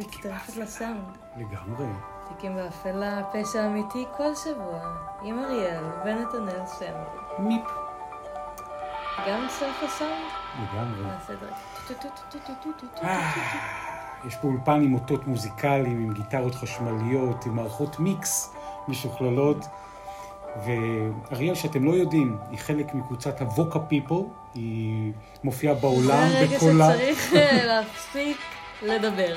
מצטרפת 0.00 0.56
לסאונד. 0.56 1.18
לגמרי. 1.36 1.86
תיקים 2.28 2.56
באפלה, 2.56 3.22
פשע 3.32 3.66
אמיתי 3.66 4.04
כל 4.16 4.34
שבוע, 4.34 4.80
עם 5.22 5.38
אריאל 5.38 5.84
ונתנאל 6.04 6.66
שמר. 6.78 7.38
מיפ. 7.38 7.64
גם 9.28 9.46
סוף 9.48 9.82
הסאונד? 9.82 10.24
לגמרי. 10.62 11.02
נעשה 11.02 11.32
זה. 11.36 11.46
אה, 13.02 13.32
יש 14.24 14.36
פה 14.36 14.48
אולפן 14.48 14.82
עם 14.82 14.94
אותות 14.94 15.26
מוזיקליים, 15.26 16.02
עם 16.02 16.12
גיטרות 16.12 16.54
חשמליות, 16.54 17.46
עם 17.46 17.56
מערכות 17.56 18.00
מיקס 18.00 18.54
משוכללות. 18.88 19.66
ואריאל, 20.66 21.54
שאתם 21.54 21.84
לא 21.84 21.90
יודעים, 21.90 22.36
היא 22.50 22.58
חלק 22.58 22.94
מקבוצת 22.94 23.40
הווקה 23.40 23.78
פיפל, 23.78 24.14
היא 24.54 25.12
מופיעה 25.44 25.74
בעולם 25.74 26.28
זה 26.28 26.38
הרגע. 26.38 26.58
שצריך 26.58 27.34
אה, 27.34 27.64
להפסיק 27.66 28.36
לדבר. 28.82 29.34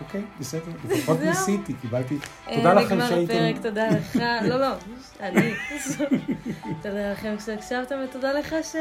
אוקיי, 0.00 0.20
בסדר, 0.40 0.72
לפחות. 0.88 1.20
ניסיתי, 1.20 1.72
קיבלתי. 1.80 2.16
אה, 2.48 2.56
תודה 2.56 2.74
לכם 2.74 2.94
נגמר 2.94 3.08
שהייתם... 3.08 3.34
הפרק, 3.34 3.62
תודה 3.62 3.88
לך. 3.96 4.16
לא, 4.42 4.60
לא, 4.60 4.72
אני. 5.20 5.52
תודה 6.82 7.12
לכם 7.12 7.34
שהקשבתם 7.44 7.94
ותודה 8.08 8.32
לך 8.32 8.54
ש... 8.72 8.76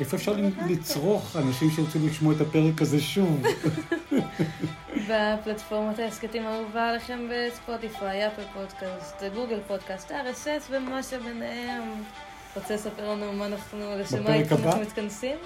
איפה 0.00 0.16
אפשר 0.16 0.36
לצרוך 0.68 1.36
אנשים 1.36 1.70
שירצו 1.70 1.98
לשמוע 2.06 2.34
את 2.34 2.40
הפרק 2.40 2.82
הזה 2.82 3.00
שוב? 3.00 3.42
בפלטפורמת 5.08 5.98
ההסכתים 5.98 6.46
האהובה 6.46 6.88
עליכם 6.88 7.28
בספוטיפיי, 7.30 8.26
אפל 8.26 8.42
פודקאסט, 8.54 9.22
גוגל 9.34 9.60
פודקאסט, 9.68 10.10
RSS 10.10 10.70
ומה 10.70 11.02
שביניהם. 11.02 11.82
רוצה 12.56 12.74
לספר 12.74 13.10
לנו 13.10 13.32
מה 13.32 13.46
אנחנו, 13.46 13.78
לשם 13.98 14.24
מה? 14.24 14.36
אנחנו 14.38 14.80
מתכנסים? 14.80 15.36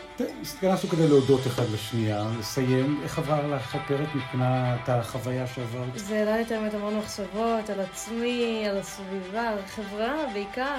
התכנסנו 0.43 0.89
כדי 0.91 1.09
להודות 1.09 1.47
אחד 1.47 1.63
לשנייה, 1.75 2.25
לסיים. 2.39 3.01
איך 3.03 3.19
עבר 3.19 3.55
לך 3.55 3.75
הפרק 3.75 4.15
מבחינת 4.15 4.89
החוויה 4.89 5.47
שעברת? 5.47 5.89
זה 5.95 6.19
העלה 6.19 6.41
את 6.41 6.51
האמת 6.51 6.75
המון 6.75 6.99
מחשבות 6.99 7.71
על 7.71 7.81
עצמי, 7.81 8.65
על 8.69 8.79
הסביבה, 8.79 9.43
על 9.43 9.59
החברה 9.59 10.15
בעיקר. 10.33 10.77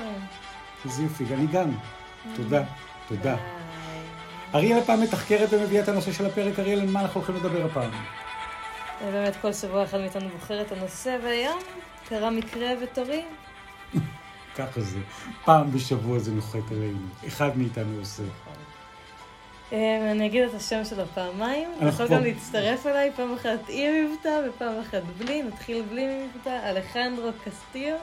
איזה 0.86 1.04
יופי, 1.04 1.24
אני 1.34 1.48
גם. 1.48 1.72
תודה, 2.36 2.64
תודה. 3.08 3.57
אריאל 4.56 4.80
הפעם 4.80 5.02
מתחקרת 5.02 5.50
ומביאה 5.52 5.84
את 5.84 5.88
הנושא 5.88 6.12
של 6.12 6.26
הפרק. 6.26 6.60
אריאל, 6.60 6.80
על 6.80 6.90
מה 6.90 7.02
אנחנו 7.02 7.22
הולכים 7.22 7.36
לדבר 7.36 7.66
הפעם? 7.66 7.92
באמת 9.02 9.36
כל 9.42 9.54
שבוע 9.54 9.84
אחד 9.84 10.00
מאיתנו 10.00 10.30
בוחר 10.30 10.62
את 10.62 10.72
הנושא, 10.72 11.18
והיום 11.24 11.60
קרה 12.10 12.30
מקרה 12.30 12.70
ותורי. 12.82 13.24
ככה 14.58 14.82
זה. 14.82 15.00
פעם 15.46 15.72
בשבוע 15.72 16.20
זה 16.20 16.32
נוחת 16.32 16.72
עלינו. 16.72 16.98
אחד 17.28 17.58
מאיתנו 17.58 18.00
עושה. 18.00 18.24
אה, 19.74 20.12
אני 20.12 20.26
אגיד 20.26 20.44
את 20.44 20.54
השם 20.54 20.86
שלו 20.86 21.04
פעמיים, 21.14 21.70
אתה 21.78 21.86
יכול 21.86 22.08
גם 22.08 22.24
להצטרף 22.24 22.88
אליי, 22.88 23.12
פעם 23.16 23.34
אחת 23.34 23.60
עם 23.70 23.94
מבטא 24.06 24.42
ופעם 24.50 24.80
אחת 24.80 25.02
בלי, 25.18 25.44
נתחיל 25.44 25.84
בלי 25.90 26.06
מבטא, 26.08 26.70
אלחנדרו 26.70 27.30
קסטיו, 27.46 27.96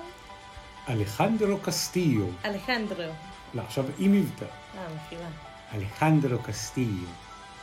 אלחנדרו 0.88 1.58
קסטיו. 1.62 2.26
אלחנדרו, 2.44 3.12
לא, 3.54 3.62
עכשיו 3.62 3.84
עם 3.98 4.12
מבטא. 4.12 4.44
אה, 4.44 4.86
מחילה, 4.96 5.28
אלחנדרו 5.74 6.38
קסטיו. 6.42 6.86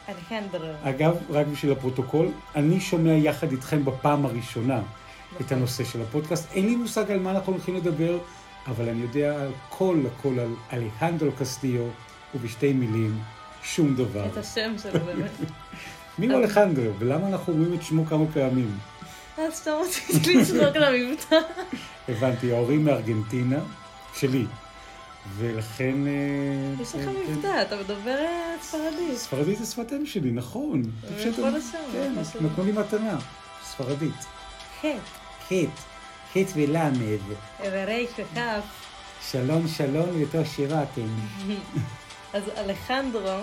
אלחנדרו, 0.10 0.68
אגב, 0.84 1.18
רק 1.30 1.48
בשביל 1.48 1.72
הפרוטוקול, 1.72 2.28
אני 2.56 2.80
שומע 2.80 3.12
יחד 3.12 3.52
איתכם 3.52 3.86
בפעם 3.86 4.26
הראשונה 4.26 4.78
את 4.78 5.42
נכון. 5.42 5.58
הנושא 5.58 5.84
של 5.84 6.02
הפודקאסט. 6.02 6.52
אין 6.54 6.66
לי 6.66 6.76
מושג 6.76 7.12
על 7.12 7.20
מה 7.20 7.32
אנחנו 7.32 7.54
הולכים 7.54 7.76
לדבר, 7.76 8.18
אבל 8.68 8.90
אני 8.90 9.02
יודע 9.02 9.48
הכל 9.68 10.00
הכל 10.08 10.40
על 10.40 10.54
אלחנדרו 10.74 11.32
קסטיו, 11.40 11.82
ובשתי 12.36 12.74
מילים, 12.74 13.20
שום 13.64 13.96
דבר. 13.96 14.26
את 14.26 14.38
השם 14.38 14.74
שלו 14.84 15.00
באמת. 15.06 15.32
מי 16.20 16.28
הוא 16.28 16.40
אלחנדרו, 16.40 16.94
ולמה 17.00 17.28
אנחנו 17.28 17.54
אומרים 17.54 17.74
את 17.74 17.84
שמו 17.84 18.06
כמה 18.06 18.26
פעמים? 18.34 18.78
אז 19.38 19.54
סתם 19.54 19.72
רציתי 19.86 20.36
לצחוק 20.36 20.76
על 20.76 20.84
המבטא. 20.84 21.36
הבנתי, 22.10 22.52
ההורים 22.52 22.86
מארגנטינה, 22.86 23.60
שלי, 24.14 24.46
ולכן... 25.38 26.08
אה, 26.08 26.82
יש 26.84 26.96
לך 26.96 27.02
כן, 27.06 27.10
מבטא, 27.32 27.62
אתה 27.62 27.76
מדבר 27.76 28.16
אה, 28.18 28.56
ספרדית. 28.62 29.18
ספרדית 29.18 29.58
זה 29.60 29.66
שפת 29.66 29.94
אם 29.94 30.06
שלי, 30.06 30.32
נכון. 30.32 30.84
שאתם- 31.18 31.32
כבוד 31.34 31.54
השם, 31.56 31.78
כן. 31.92 32.14
נתנו 32.46 32.64
לי 32.64 32.72
מתנה, 32.72 33.18
ספרדית. 33.64 34.14
חטא, 34.80 34.98
חטא, 35.48 35.66
חטא 36.34 36.52
ולמד. 36.56 37.20
וריש 37.72 38.10
וכף. 38.18 38.62
שלום 39.32 39.68
שלום 39.68 40.20
יותר 40.22 40.44
שירתם. 40.44 41.08
אז 42.34 42.44
אלחנדרו 42.58 43.40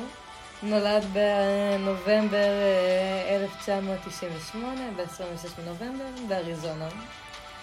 נולד 0.63 1.05
בנובמבר 1.13 2.37
אה, 2.37 3.37
1998, 3.43 4.81
ב-26 4.97 5.61
בנובמבר, 5.63 6.05
באריזונה. 6.29 6.89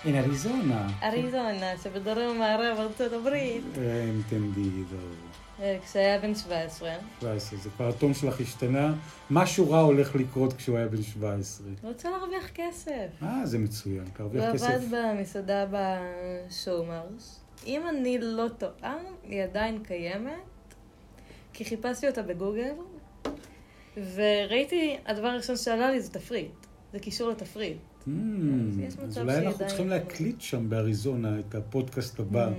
אין 0.06 0.16
אריזונה. 0.16 0.88
אריזונה, 1.04 1.78
שבדרום 1.84 2.40
מערב 2.40 2.78
ארצות 2.80 3.14
הברית. 3.14 3.64
אינטנדידו. 3.78 4.96
אה, 5.62 5.78
כשהיה 5.86 6.20
בן 6.20 6.36
17, 6.36 6.90
17, 7.20 7.60
זה 7.60 7.70
כבר 7.70 7.90
הטון 7.90 8.14
שלך 8.14 8.40
השתנה. 8.40 8.94
משהו 9.30 9.72
רע 9.72 9.80
הולך 9.80 10.16
לקרות 10.16 10.54
כשהוא 10.54 10.78
היה 10.78 10.88
בן 10.88 11.04
17. 11.04 11.68
הוא 11.82 11.90
רוצה 11.90 12.10
להרוויח 12.10 12.50
כסף. 12.54 13.08
אה, 13.24 13.46
זה 13.46 13.58
מצוין, 13.58 14.04
הוא 14.04 14.14
תרוויח 14.14 14.54
כסף. 14.54 14.70
עבד 14.70 14.86
במסעדה 14.92 15.66
בשואומרס. 15.72 17.40
אם 17.66 17.82
אני 17.90 18.18
לא 18.22 18.48
טועה, 18.58 18.98
היא 19.24 19.44
עדיין 19.44 19.84
קיימת, 19.84 20.34
כי 21.54 21.66
חיפשתי 21.66 22.08
אותה 22.08 22.22
בגוגל, 22.22 22.74
וראיתי, 24.16 24.98
הדבר 25.06 25.28
הראשון 25.28 25.58
שעלה 25.58 25.92
לי 25.92 26.02
זה 26.02 26.12
תפריט. 26.12 26.52
זה 26.94 27.00
קישור 27.00 27.30
לתפריט. 27.30 27.78
Mm, 28.08 28.12
אז 29.04 29.18
אולי 29.18 29.48
אנחנו 29.48 29.68
צריכים 29.68 29.90
להקליט 29.90 30.42
שם 30.42 30.70
באריזונה 30.70 31.40
את 31.40 31.56
הפודקאסט 31.56 32.20
הבא. 32.20 32.48
Mm, 32.50 32.54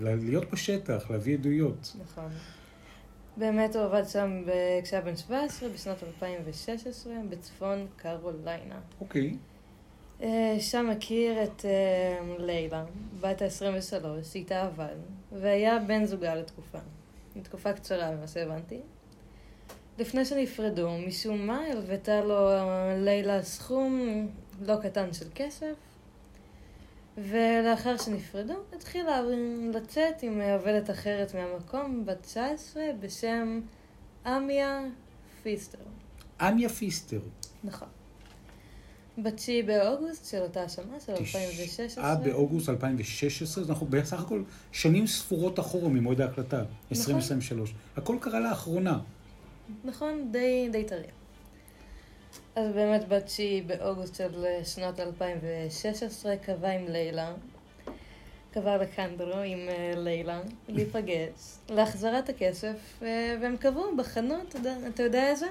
להיות 0.00 0.50
בשטח, 0.50 1.10
להביא 1.10 1.34
עדויות. 1.34 1.96
נכון. 2.02 2.30
באמת 3.36 3.76
הוא 3.76 3.84
עבד 3.84 4.08
שם 4.08 4.42
כשהיה 4.82 5.02
בן 5.02 5.16
17, 5.16 5.68
בשנת 5.68 6.02
2016, 6.02 7.12
בצפון 7.30 7.86
קרוליינה. 7.96 8.80
אוקיי. 9.00 9.36
אה, 10.22 10.56
שם 10.60 10.90
הכיר 10.90 11.42
את 11.42 11.64
אה, 11.64 12.36
לילה, 12.38 12.84
בת 13.20 13.42
ה-23, 13.42 14.24
שאיתה 14.32 14.62
עבד, 14.62 14.96
והיה 15.32 15.78
בן 15.78 16.04
זוגה 16.04 16.34
לתקופה. 16.34 16.78
לתקופה 17.36 17.72
קצרה, 17.72 18.10
ממה 18.10 18.26
שהבנתי. 18.26 18.80
לפני 19.98 20.24
שנפרדו, 20.24 20.90
משום 21.06 21.46
מה 21.46 21.60
הלוותה 21.70 22.20
לו 22.20 22.50
אה, 22.50 22.96
לילה 22.98 23.42
סכום 23.42 24.26
לא 24.60 24.76
קטן 24.82 25.12
של 25.12 25.26
כסף, 25.34 25.74
ולאחר 27.18 27.96
שנפרדו, 27.96 28.54
התחילה 28.72 29.20
לצאת 29.74 30.22
עם 30.22 30.40
אה, 30.40 30.54
עובדת 30.54 30.90
אחרת 30.90 31.34
מהמקום, 31.34 32.06
בת 32.06 32.22
19, 32.22 32.82
בשם 33.00 33.60
אמיה 34.26 34.80
פיסטר. 35.42 35.78
אניה 36.40 36.68
פיסטר. 36.68 37.20
נכון. 37.64 37.88
ב-9 39.22 39.66
באוגוסט 39.66 40.30
של 40.30 40.42
אותה 40.42 40.62
השנה, 40.62 41.00
של 41.06 41.12
2016. 41.12 41.86
תשעה 41.86 42.14
באוגוסט 42.14 42.68
2016, 42.68 43.64
אז 43.64 43.70
אנחנו 43.70 43.86
בסך 43.86 44.20
הכל 44.20 44.42
שנים 44.72 45.06
ספורות 45.06 45.58
אחורה 45.58 45.88
ממועד 45.88 46.20
ההקלטה, 46.20 46.64
2023. 46.90 47.74
הכל 47.96 48.16
קרה 48.20 48.40
לאחרונה. 48.40 48.98
נכון, 49.84 50.28
די, 50.32 50.68
די 50.72 50.84
טרי. 50.84 51.02
אז 52.56 52.72
באמת 52.74 53.08
ב-9 53.08 53.32
באוגוסט 53.66 54.14
של 54.14 54.44
שנת 54.64 55.00
2016 55.00 56.36
קבע 56.36 56.70
עם 56.70 56.86
לילה, 56.88 57.32
קבע 58.54 58.76
אלחנדרו 58.76 59.38
עם 59.38 59.58
אה, 59.68 59.92
לילה, 59.96 60.40
להיפגש, 60.68 61.56
להחזרת 61.68 62.28
הכסף, 62.28 62.76
אה, 63.02 63.36
והם 63.42 63.56
קבעו 63.56 63.96
בחנות, 63.96 64.56
אתה 64.94 65.02
יודע- 65.02 65.30
איזה? 65.30 65.46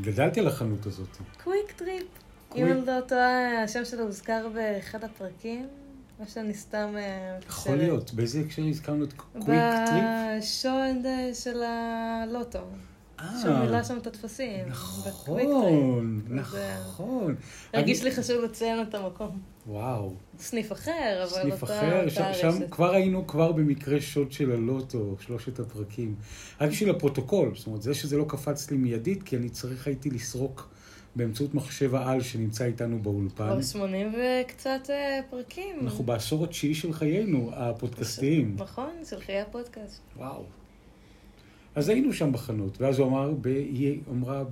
גדלתי 0.00 0.40
על 0.40 0.46
החנות 0.46 0.86
הזאת. 0.86 1.16
QuikTrip. 1.44 2.06
אם. 2.56 2.66
אני 2.66 2.86
לא 2.86 3.00
טועה, 3.08 3.62
השם 3.62 3.84
שלו 3.84 4.02
הוזכר 4.04 4.48
באחד 4.54 5.04
הפרקים, 5.04 5.66
או 6.20 6.24
שאני 6.26 6.54
סתם... 6.54 6.94
אה, 6.96 7.38
יכול. 7.48 7.76
להיות. 7.76 8.12
באיזה 8.14 8.40
הקשר 8.40 8.62
הזכרנו 8.62 9.04
את 9.04 9.12
קוויק 9.12 9.46
Trip? 9.86 10.04
בשוד 10.38 11.06
של 11.34 11.62
הלוטו. 11.62 12.60
אה, 13.20 13.26
שהוא 13.42 13.54
מילא 13.54 13.84
שם 13.84 13.98
את 13.98 14.06
הטפסים. 14.06 14.68
נכון, 14.68 16.20
אה, 16.30 16.36
נכון. 16.36 17.34
הרגיש 17.72 18.04
לי 18.04 18.10
חשוב 18.10 18.44
לציין 18.44 18.82
את 18.82 18.94
המקום. 18.94 19.38
וואו. 19.66 20.12
סניף 20.38 20.72
אחר, 20.72 21.22
אבל 21.22 21.42
סניף 21.42 21.62
אותה 21.62 21.78
אחר, 21.78 22.04
אותה 22.04 22.34
שם. 22.34 22.68
כבר 22.70 22.94
היינו 22.94 23.26
כבר 23.26 23.52
במקרה 23.52 24.00
שוד 24.00 24.32
של 24.32 24.52
הלוטו, 24.52 25.16
שלושת 25.20 25.60
הפרקים. 25.60 26.14
רק 26.60 26.70
בשביל 26.70 26.90
הפרוטוקול, 26.90 27.52
זאת 27.56 27.66
אומרת, 27.66 27.82
זה 27.82 27.94
שזה 27.94 28.16
לא 28.16 28.24
קפץ 28.28 28.70
לי 28.70 28.76
מיידית, 28.76 29.22
כי 29.22 29.36
אני 29.36 29.48
צריך 29.48 29.86
הייתי 29.86 30.10
לסרוק 30.10 30.68
באמצעות 31.16 31.54
מחשב 31.54 31.94
העל 31.94 32.20
שנמצא 32.20 32.64
איתנו 32.64 32.98
באולפן. 33.02 33.46
כבר 33.46 33.62
80 33.62 34.14
וקצת 34.14 34.90
אה, 34.90 35.20
פרקים. 35.30 35.76
אנחנו 35.82 36.04
בעשור 36.04 36.44
התשיעי 36.44 36.74
של 36.74 36.92
חיינו, 36.92 37.50
הפודקאסטיים. 37.54 38.56
נכון, 38.58 38.90
של 39.10 39.20
חיי 39.20 39.40
הפודקאסט. 39.40 40.00
וואו. 40.16 40.44
אז 41.78 41.88
היינו 41.88 42.12
שם 42.12 42.32
בחנות, 42.32 42.80
ואז 42.80 42.98
הוא 42.98 43.08
אמר, 43.08 43.32
ב... 43.40 43.46
היא 43.46 44.00
אמרה 44.10 44.44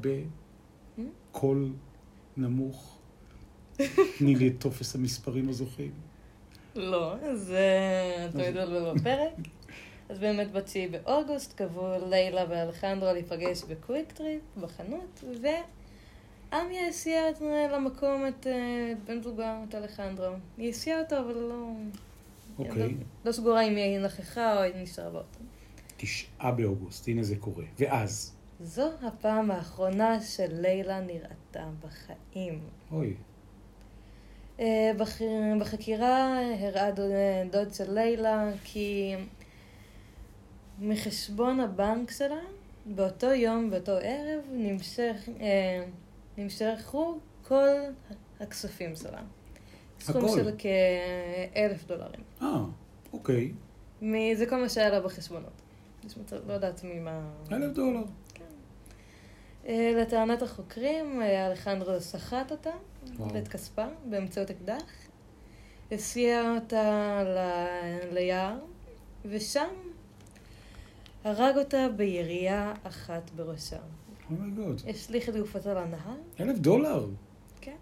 בקול 1.31 1.73
נמוך, 2.37 2.99
תני 4.19 4.34
לי 4.34 4.49
את 4.49 4.52
טופס 4.58 4.94
המספרים 4.94 5.49
הזוכים. 5.49 5.90
לא, 6.75 7.14
זה 7.34 7.69
תמיד 8.32 8.56
עולה 8.56 8.94
בפרק. 8.94 9.32
אז 10.08 10.19
באמת 10.19 10.52
ב-9 10.52 10.62
באוגוסט 10.90 11.52
קבעו 11.56 12.08
לילה 12.11 12.44
ואלחנדרו 12.49 13.12
להיפגש 13.12 13.62
ב 13.64 14.12
QuikTrip 14.12 14.40
בחנות, 14.61 15.25
ואמיה 15.43 16.88
הסיעה 16.88 17.31
את- 17.31 17.40
למקום 17.72 18.25
את 18.29 18.46
אה, 18.46 18.93
בן 19.06 19.22
זוגה, 19.22 19.58
את 19.69 19.75
אלחנדרו. 19.75 20.34
היא 20.58 20.70
הסיעה 20.70 21.00
אותו, 21.00 21.19
אבל 21.19 21.34
לא... 21.34 21.70
אוקיי, 22.58 22.94
לא 23.25 23.32
סגורה 23.32 23.62
אם 23.62 23.76
היא 23.76 23.99
נכחה 23.99 24.56
או 24.56 24.62
היא 24.62 24.72
נשארה 24.82 25.11
באוטו. 25.11 25.38
תשעה 25.96 26.52
באוגוסט, 26.52 27.08
הנה 27.08 27.22
זה 27.22 27.37
קורה. 27.37 27.64
ואז, 27.78 28.37
זו 28.60 28.90
הפעם 29.02 29.50
האחרונה 29.50 30.20
שלילה 30.20 31.00
נראתה 31.00 31.69
בחיים. 31.82 32.60
אוי, 32.93 33.14
אה, 34.60 34.93
בח... 34.98 35.19
בחקירה 35.60 36.40
הראה 36.60 36.90
דוד, 36.90 37.10
דוד 37.50 37.75
של 37.75 37.93
לילה 37.94 38.50
כי 38.64 39.14
מחשבון 40.81 41.60
הבנק 41.60 42.10
שלה, 42.10 42.40
באותו 42.87 43.32
יום, 43.32 43.70
באותו 43.70 43.93
ערב, 43.93 44.44
נמשך, 44.52 45.28
אה, 45.40 45.84
נמשכו 46.37 47.19
כל 47.43 47.69
הכספים 48.40 48.96
שלה. 48.96 49.22
סכום 50.00 50.25
הכל? 50.25 50.34
של 50.34 50.50
כאלף 50.58 51.87
דולרים. 51.87 52.20
אה, 52.43 52.64
אוקיי, 53.12 53.52
זה 54.34 54.46
כל 54.48 54.56
מה 54.56 54.69
שהיה 54.69 54.90
לה 54.90 55.00
בחשבונות. 55.00 55.62
יש 56.06 56.17
מצב, 56.17 56.37
לא 56.49 56.53
יודעת 56.53 56.81
ממה... 56.85 57.31
אלף 57.53 57.73
דולר. 57.73 58.05
אה, 59.67 59.93
לטענת 60.03 60.43
החוקרים, 60.43 61.23
אה, 61.23 61.47
אלחנדרו 61.47 62.00
סחט 62.00 62.53
אותה. 62.53 62.70
ואת 63.32 63.49
כספה 63.49 63.87
באמצעות 64.11 64.50
אקדח, 64.50 64.93
הסיע 65.93 66.55
אותה 66.55 67.23
ל... 67.25 67.38
ליער, 68.14 68.58
ושם 69.25 69.69
הרג 71.25 71.56
אותה 71.56 71.87
בירייה 71.97 72.75
אחת 72.82 73.31
בראשה. 73.37 73.79
אומייגוד, 74.31 74.82
השליך 74.88 75.29
את 75.29 75.37
גופתו 75.37 75.75
לנהר, 75.75 76.17
אלף 76.41 76.58
דולר. 76.58 77.06
כן. 77.61 77.76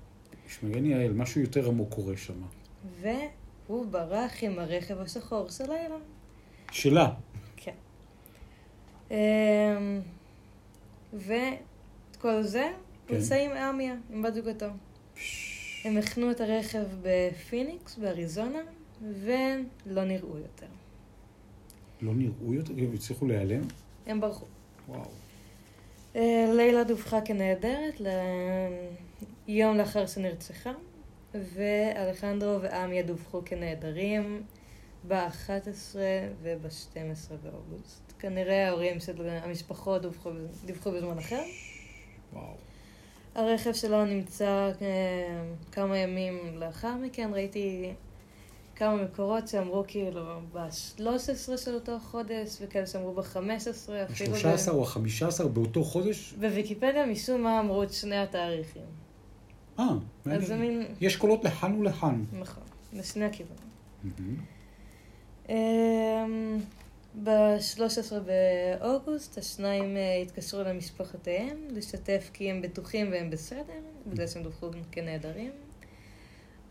שמגן 0.49 0.87
יעל, 0.87 1.13
משהו 1.13 1.41
יותר 1.41 1.69
עמוק 1.69 1.95
קורה 1.95 2.17
שם. 2.17 2.43
והוא 3.01 3.87
ברח 3.87 4.33
עם 4.43 4.59
הרכב 4.59 5.01
השחור 5.01 5.49
של 5.49 5.65
לילה. 5.65 5.97
שלה. 6.71 7.15
אמ, 9.11 9.17
ואת 11.13 12.17
כל 12.19 12.43
זה 12.43 12.73
כן. 13.07 13.17
עם 13.41 13.51
אמיה, 13.51 13.95
עם 14.11 14.23
בת 14.23 14.35
זוגתו. 14.35 14.67
הם 15.85 15.99
החנו 15.99 16.31
את 16.31 16.41
הרכב 16.41 16.85
בפיניקס, 17.03 17.97
באריזונה, 17.97 18.59
ולא 19.03 20.05
נראו 20.05 20.39
יותר. 20.39 20.67
לא 22.03 22.15
נראו 22.15 22.55
יותר? 22.55 22.73
הם 22.79 22.95
הצליחו 22.95 23.27
להיעלם? 23.27 23.61
הם 24.07 24.21
ברחו. 24.21 24.45
וואו. 24.89 25.11
אה, 26.17 26.47
לילה 26.57 26.85
דווחה 26.85 27.21
כנעדרת 27.21 28.01
יום 29.49 29.77
לאחר 29.77 30.07
שנרצחה, 30.07 30.73
ואלחנדרו 31.35 32.63
ואמיה 32.63 33.03
דווחו 33.03 33.43
כנעדרים 33.45 34.43
ב-11 35.09 35.97
וב-12 36.43 37.33
באוגוסט. 37.43 38.04
כנראה 38.25 38.69
ההורים 38.69 39.01
של 39.01 39.29
המשפחות 39.29 40.03
דיווחו 40.65 40.93
בזמן 40.93 41.19
אחר. 41.19 41.43
וואו. 42.33 42.55
הרכב 43.35 43.73
שלו 43.73 44.05
נמצא 44.05 44.71
אה, 44.83 45.45
כמה 45.73 45.99
ימים 45.99 46.59
לאחר 46.59 46.95
מכן, 46.97 47.31
ראיתי 47.33 47.93
כמה 48.77 48.97
מקורות 48.97 49.49
שאמרו 49.49 49.85
כאילו 49.87 50.41
ב-13 50.53 51.57
של 51.57 51.75
אותו 51.75 51.99
חודש, 51.99 52.59
וכאלה 52.61 52.87
שאמרו 52.87 53.15
ב-15, 53.15 53.37
אפילו... 54.13 54.33
ב- 54.33 54.47
ה-13 54.47 54.71
או 54.71 54.85
ה-15 54.85 55.45
באותו 55.49 55.85
חודש? 55.85 56.33
בוויקיפדיה 56.41 57.07
משום 57.07 57.43
מה 57.43 57.61
אמרו 57.61 57.83
את 57.83 57.93
שני 57.93 58.17
התאריכים. 58.17 58.83
אה, 59.79 59.85
אז 60.27 60.47
זה. 60.47 60.57
מין... 60.57 60.87
יש 61.01 61.17
קולות 61.17 61.45
לכאן 61.45 61.75
ולכאן. 61.81 62.25
נכון, 62.33 62.65
לשני 62.93 63.25
הכיוונים. 63.25 64.37
מהמם. 67.15 67.29
אמ, 67.29 67.57
ב-13 67.57 68.13
באוגוסט 68.81 69.39
השניים 69.39 69.97
אה, 69.97 70.17
התקשרו 70.23 70.63
למשפחותיהם 70.63 71.57
לשתף 71.71 72.31
כי 72.33 72.51
הם 72.51 72.63
בטוחים 72.63 73.13
והם 73.13 73.31
בסדר, 73.31 73.81
בגלל 74.07 74.27
שהם 74.27 74.43
דווחו 74.43 74.71
כנעדרים. 74.93 75.51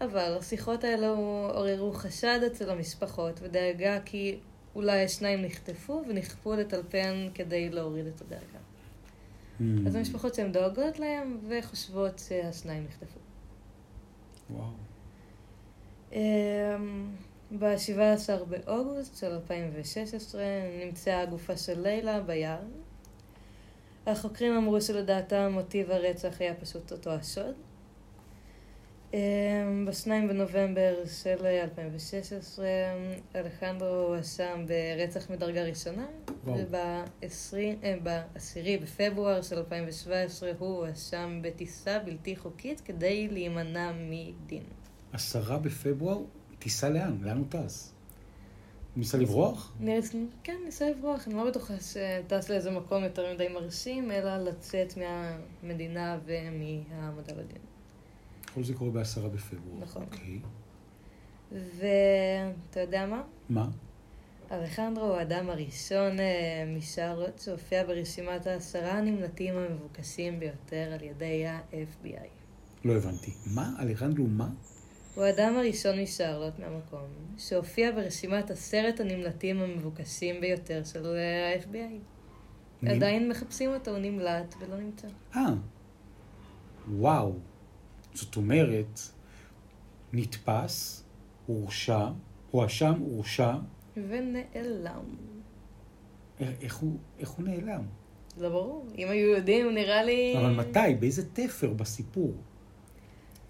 אבל 0.02 0.38
השיחות 0.40 0.84
האלו 0.84 1.16
עוררו 1.54 1.94
חשד 1.94 2.40
אצל 2.48 2.70
המשפחות 2.70 3.40
ודאגה 3.42 4.00
כי 4.06 4.38
אולי 4.76 5.04
השניים 5.04 5.42
נחטפו 5.42 6.04
ונכפו 6.08 6.56
לטלפן 6.56 7.30
כדי 7.34 7.70
להוריד 7.70 8.06
את 8.08 8.22
הדאגה. 8.22 8.44
Mm. 9.60 9.64
אז 9.88 9.96
המשפחות 9.96 10.36
שהן 10.36 10.52
דואגות 10.52 11.00
להם 11.00 11.40
וחושבות 11.48 12.20
שהשניים 12.20 12.86
נחטפו. 12.90 13.20
וואו. 14.50 14.70
ב-17 17.60 18.44
באוגוסט 18.50 19.18
של 19.18 19.32
2016 19.32 20.44
נמצאה 20.86 21.22
הגופה 21.22 21.58
של 21.58 21.82
לילה 21.82 22.22
ביער. 22.22 22.60
החוקרים 24.08 24.54
אמרו 24.58 24.82
שלדעתם 24.82 25.50
מוטיב 25.54 25.92
הרצח 25.92 26.42
היה 26.42 26.56
פשוט 26.56 26.92
אותו 26.92 27.12
השוד. 27.12 27.56
ב-2 29.86 30.08
בנובמבר 30.08 30.94
של 31.06 31.46
2016 31.46 32.66
אלחנדרו 33.36 33.88
הואשם 33.88 34.66
ברצח 34.68 35.30
מדרגה 35.30 35.64
ראשונה, 35.64 36.06
וואו. 36.44 36.58
וב-10 36.58 37.56
בפברואר 38.82 39.42
של 39.42 39.58
2017 39.58 40.52
הוא 40.60 40.86
הואשם 40.86 41.40
בטיסה 41.44 42.00
בלתי 42.00 42.36
חוקית 42.36 42.82
כדי 42.82 43.28
להימנע 43.28 43.92
מדין. 43.92 44.64
עשרה 45.14 45.58
בפברואר, 45.58 46.20
טיסה 46.64 46.90
לאן? 46.90 47.18
לאן 47.22 47.38
הוא 47.38 47.46
טס? 47.50 47.94
ניסה 48.96 49.18
לברוח? 49.18 49.74
כן, 50.44 50.58
ניסה 50.66 50.90
לברוח, 50.90 51.28
אני 51.28 51.36
לא 51.36 51.48
בטוחה 51.48 51.74
שטס 51.80 52.50
לאיזה 52.50 52.72
מקום 52.72 53.04
יותר 53.04 53.34
מדי 53.34 53.48
מרשים, 53.48 54.12
אלא 54.12 54.38
לצאת 54.38 54.94
מהמדינה 54.98 56.20
ומהעמדה 56.26 57.34
לדין. 57.34 57.62
כל 58.54 58.64
זה 58.64 58.74
קורה 58.74 58.92
בעשרה 58.92 59.30
בפברואר. 59.30 59.80
נכון. 59.82 60.04
אוקיי. 60.04 60.40
ואתה 61.52 62.80
יודע 62.80 63.06
מה? 63.06 63.22
מה? 63.50 63.70
אלחנדרו 64.52 65.06
הוא 65.06 65.16
האדם 65.16 65.50
הראשון 65.50 66.20
אה, 66.20 66.74
משרלוט 66.78 67.40
שהופיע 67.40 67.84
ברשימת 67.84 68.48
העשרה 68.48 68.92
הנמלטים 68.92 69.54
המבוקשים 69.58 70.40
ביותר 70.40 70.90
על 70.94 71.04
ידי 71.04 71.46
ה-FBI. 71.48 72.28
לא 72.86 72.94
הבנתי. 72.94 73.32
מה? 73.46 73.76
אלחנדרו 73.80 74.28
מה? 74.28 74.50
הוא 75.16 75.24
האדם 75.24 75.58
הראשון 75.58 76.02
משרלוט 76.02 76.54
מהמקום 76.60 77.08
שהופיע 77.38 77.92
ברשימת 77.92 78.52
עשרת 78.52 79.00
הנמלטים 79.00 79.60
המבוקשים 79.62 80.42
ביותר 80.42 80.84
של 80.84 81.06
אה, 81.06 81.54
ה-FBI. 81.54 81.94
נמ- 82.84 82.88
עדיין 82.92 83.30
מחפשים 83.30 83.74
אותו, 83.74 83.92
הוא 83.92 84.00
נמלט 84.00 84.56
ולא 84.60 84.78
נמצא. 84.78 85.08
אה. 85.36 85.42
וואו. 86.92 87.34
זאת 88.14 88.36
אומרת, 88.36 89.00
נתפס, 90.14 91.04
הורשע, 91.46 92.08
הואשם, 92.52 92.94
הורשע, 93.00 93.54
ונעלם. 93.98 95.04
א- 96.42 96.44
איך 96.62 96.76
הוא, 96.76 96.98
איך 97.20 97.30
הוא 97.30 97.46
נעלם? 97.46 97.82
לא 98.38 98.50
ברור. 98.50 98.86
אם 98.98 99.08
היו 99.10 99.28
יודעים, 99.30 99.74
נראה 99.74 100.04
לי... 100.04 100.36
אבל 100.38 100.54
מתי? 100.56 100.96
באיזה 101.00 101.30
תפר 101.34 101.74
בסיפור? 101.74 102.34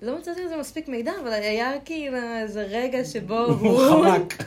לא 0.04 0.20
מצאתי 0.20 0.42
על 0.42 0.48
זה 0.48 0.58
מספיק 0.58 0.88
מידע, 0.88 1.12
אבל 1.22 1.34
היה 1.34 1.72
כאילו 1.86 2.18
איזה 2.42 2.62
רגע 2.62 3.06
שבו 3.06 3.40
הוא. 3.40 3.80
חמק. 3.90 4.44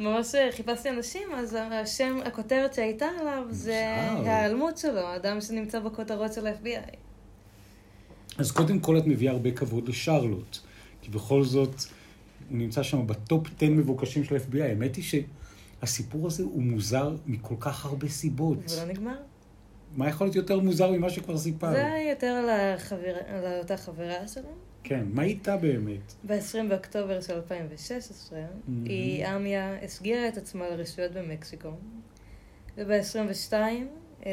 ממש 0.00 0.34
חיפשתי 0.50 0.90
אנשים, 0.90 1.28
אז 1.34 1.56
השם, 1.72 2.18
הכותרת 2.24 2.74
שהייתה 2.74 3.06
עליו 3.20 3.44
זה. 3.50 3.84
ההיעלמות 3.86 4.78
שלו, 4.78 5.00
האדם 5.00 5.40
שנמצא 5.40 5.80
בכותרות 5.80 6.32
של 6.32 6.46
ה-FBI. 6.46 6.96
אז 8.38 8.50
קודם 8.50 8.78
כל 8.80 8.98
את 8.98 9.06
מביאה 9.06 9.32
הרבה 9.32 9.50
כבוד 9.50 9.88
לשרלוט, 9.88 10.58
כי 11.02 11.10
בכל 11.10 11.44
זאת 11.44 11.74
הוא 12.50 12.58
נמצא 12.58 12.82
שם 12.82 13.06
בטופ 13.06 13.46
10 13.56 13.66
מבוקשים 13.66 14.24
של 14.24 14.34
ה-FBI. 14.36 14.62
האמת 14.62 14.96
היא 14.96 15.04
שהסיפור 15.04 16.26
הזה 16.26 16.42
הוא 16.42 16.62
מוזר 16.62 17.16
מכל 17.26 17.54
כך 17.60 17.84
הרבה 17.84 18.08
סיבות. 18.08 18.58
ולא 18.76 18.84
נגמר. 18.84 19.16
מה 19.92 20.08
יכול 20.08 20.26
להיות 20.26 20.36
יותר 20.36 20.58
מוזר 20.60 20.90
ממה 20.90 21.10
שכבר 21.10 21.38
סיפרת? 21.38 21.72
זה 21.72 21.86
היה 21.92 22.10
יותר 22.10 22.26
על, 22.26 22.48
החבר... 22.50 23.14
על 23.26 23.58
אותה 23.58 23.76
חברה 23.76 24.28
שלו. 24.28 24.48
כן, 24.84 25.04
מה 25.12 25.22
איתה 25.22 25.56
באמת? 25.56 26.14
ב-20 26.26 26.34
באוקטובר 26.68 27.20
של 27.20 27.34
2016, 27.34 28.38
Mhm. 28.38 28.70
היא, 28.84 29.26
אמיה, 29.26 29.76
הסגירה 29.84 30.28
את 30.28 30.36
עצמה 30.36 30.68
לרשויות 30.68 31.12
במקסיקו, 31.12 31.68
וב-22 32.78 33.52
אה, 34.26 34.30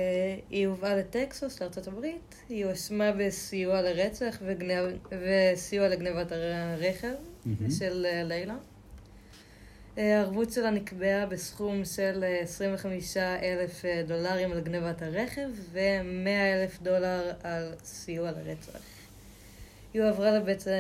היא 0.50 0.68
הובאה 0.68 0.96
לטקסוס, 0.96 1.62
לארה"ב, 1.62 2.06
היא 2.50 2.66
הואשמה 2.66 3.12
בסיוע 3.12 3.82
לרצח 3.82 4.38
וגנב, 4.46 4.86
וסיוע 5.12 5.88
לגנבת 5.88 6.32
הרכב 6.32 7.14
מהמם. 7.46 7.70
של 7.72 8.06
אה, 8.10 8.24
לילה. 8.24 8.56
אה, 9.98 10.20
הערבות 10.20 10.52
שלה 10.52 10.70
נקבעה 10.70 11.26
בסכום 11.26 11.86
של 11.86 12.24
אה, 12.24 12.40
25 12.40 13.18
אלף 13.18 13.86
אה, 13.86 14.04
דולרים 14.08 14.52
על 14.52 14.60
גנבת 14.60 15.02
הרכב 15.02 15.50
ו-100 15.72 16.28
אלף 16.30 16.82
דולר 16.82 17.32
על 17.44 17.74
סיוע 17.84 18.32
לרצח. 18.32 18.80
היא 19.94 20.02
הועברה 20.02 20.32
לבית, 20.32 20.68
אה, 20.68 20.74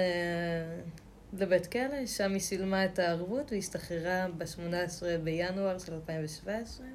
לבית 1.33 1.67
כלא, 1.67 2.05
שם 2.05 2.31
היא 2.31 2.39
שילמה 2.39 2.85
את 2.85 2.99
הערבות 2.99 3.51
והשתחררה 3.51 4.27
ב-18 4.37 5.03
בינואר 5.23 5.79
של 5.79 5.93
2017. 5.93 6.85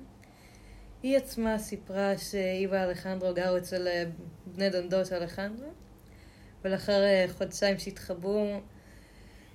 היא 1.03 1.17
עצמה 1.17 1.59
סיפרה 1.59 2.19
שהיא 2.19 2.69
ואלחנדרו 2.71 3.35
גרו 3.35 3.57
אצל 3.57 3.89
אה, 3.89 4.05
בני 4.47 4.71
דונדו 4.71 5.05
של 5.05 5.15
אלחנדרו, 5.15 5.69
ולאחר 6.65 7.03
אה, 7.03 7.27
חודשיים 7.39 7.79
שהתחבאו, 7.79 8.61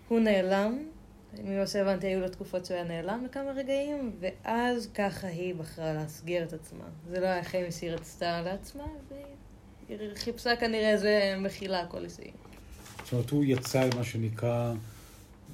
הוא 0.07 0.19
נעלם. 0.19 0.87
ממה 1.43 1.67
שהבנתי, 1.67 2.07
היו 2.07 2.19
לו 2.19 2.29
תקופות 2.29 2.65
שהוא 2.65 2.75
היה 2.75 2.83
נעלם 2.83 3.25
לכמה 3.25 3.51
רגעים, 3.51 4.11
ואז 4.19 4.89
ככה 4.93 5.27
היא 5.27 5.55
בחרה 5.55 5.93
להסגיר 5.93 6.43
את 6.43 6.53
עצמה. 6.53 6.85
זה 7.09 7.19
לא 7.19 7.25
היה 7.25 7.43
חיים 7.43 7.71
שהיא 7.71 7.91
רצתה 7.91 8.41
לעצמה, 8.41 8.87
והיא 9.89 9.97
חיפשה 10.15 10.55
כנראה 10.55 10.89
איזה 10.89 11.35
מחילה 11.39 11.85
כלשהי. 11.85 12.31
זאת 13.03 13.13
אומרת, 13.13 13.29
הוא 13.29 13.43
יצא, 13.47 13.89
מה 13.95 14.03
שנקרא, 14.03 14.73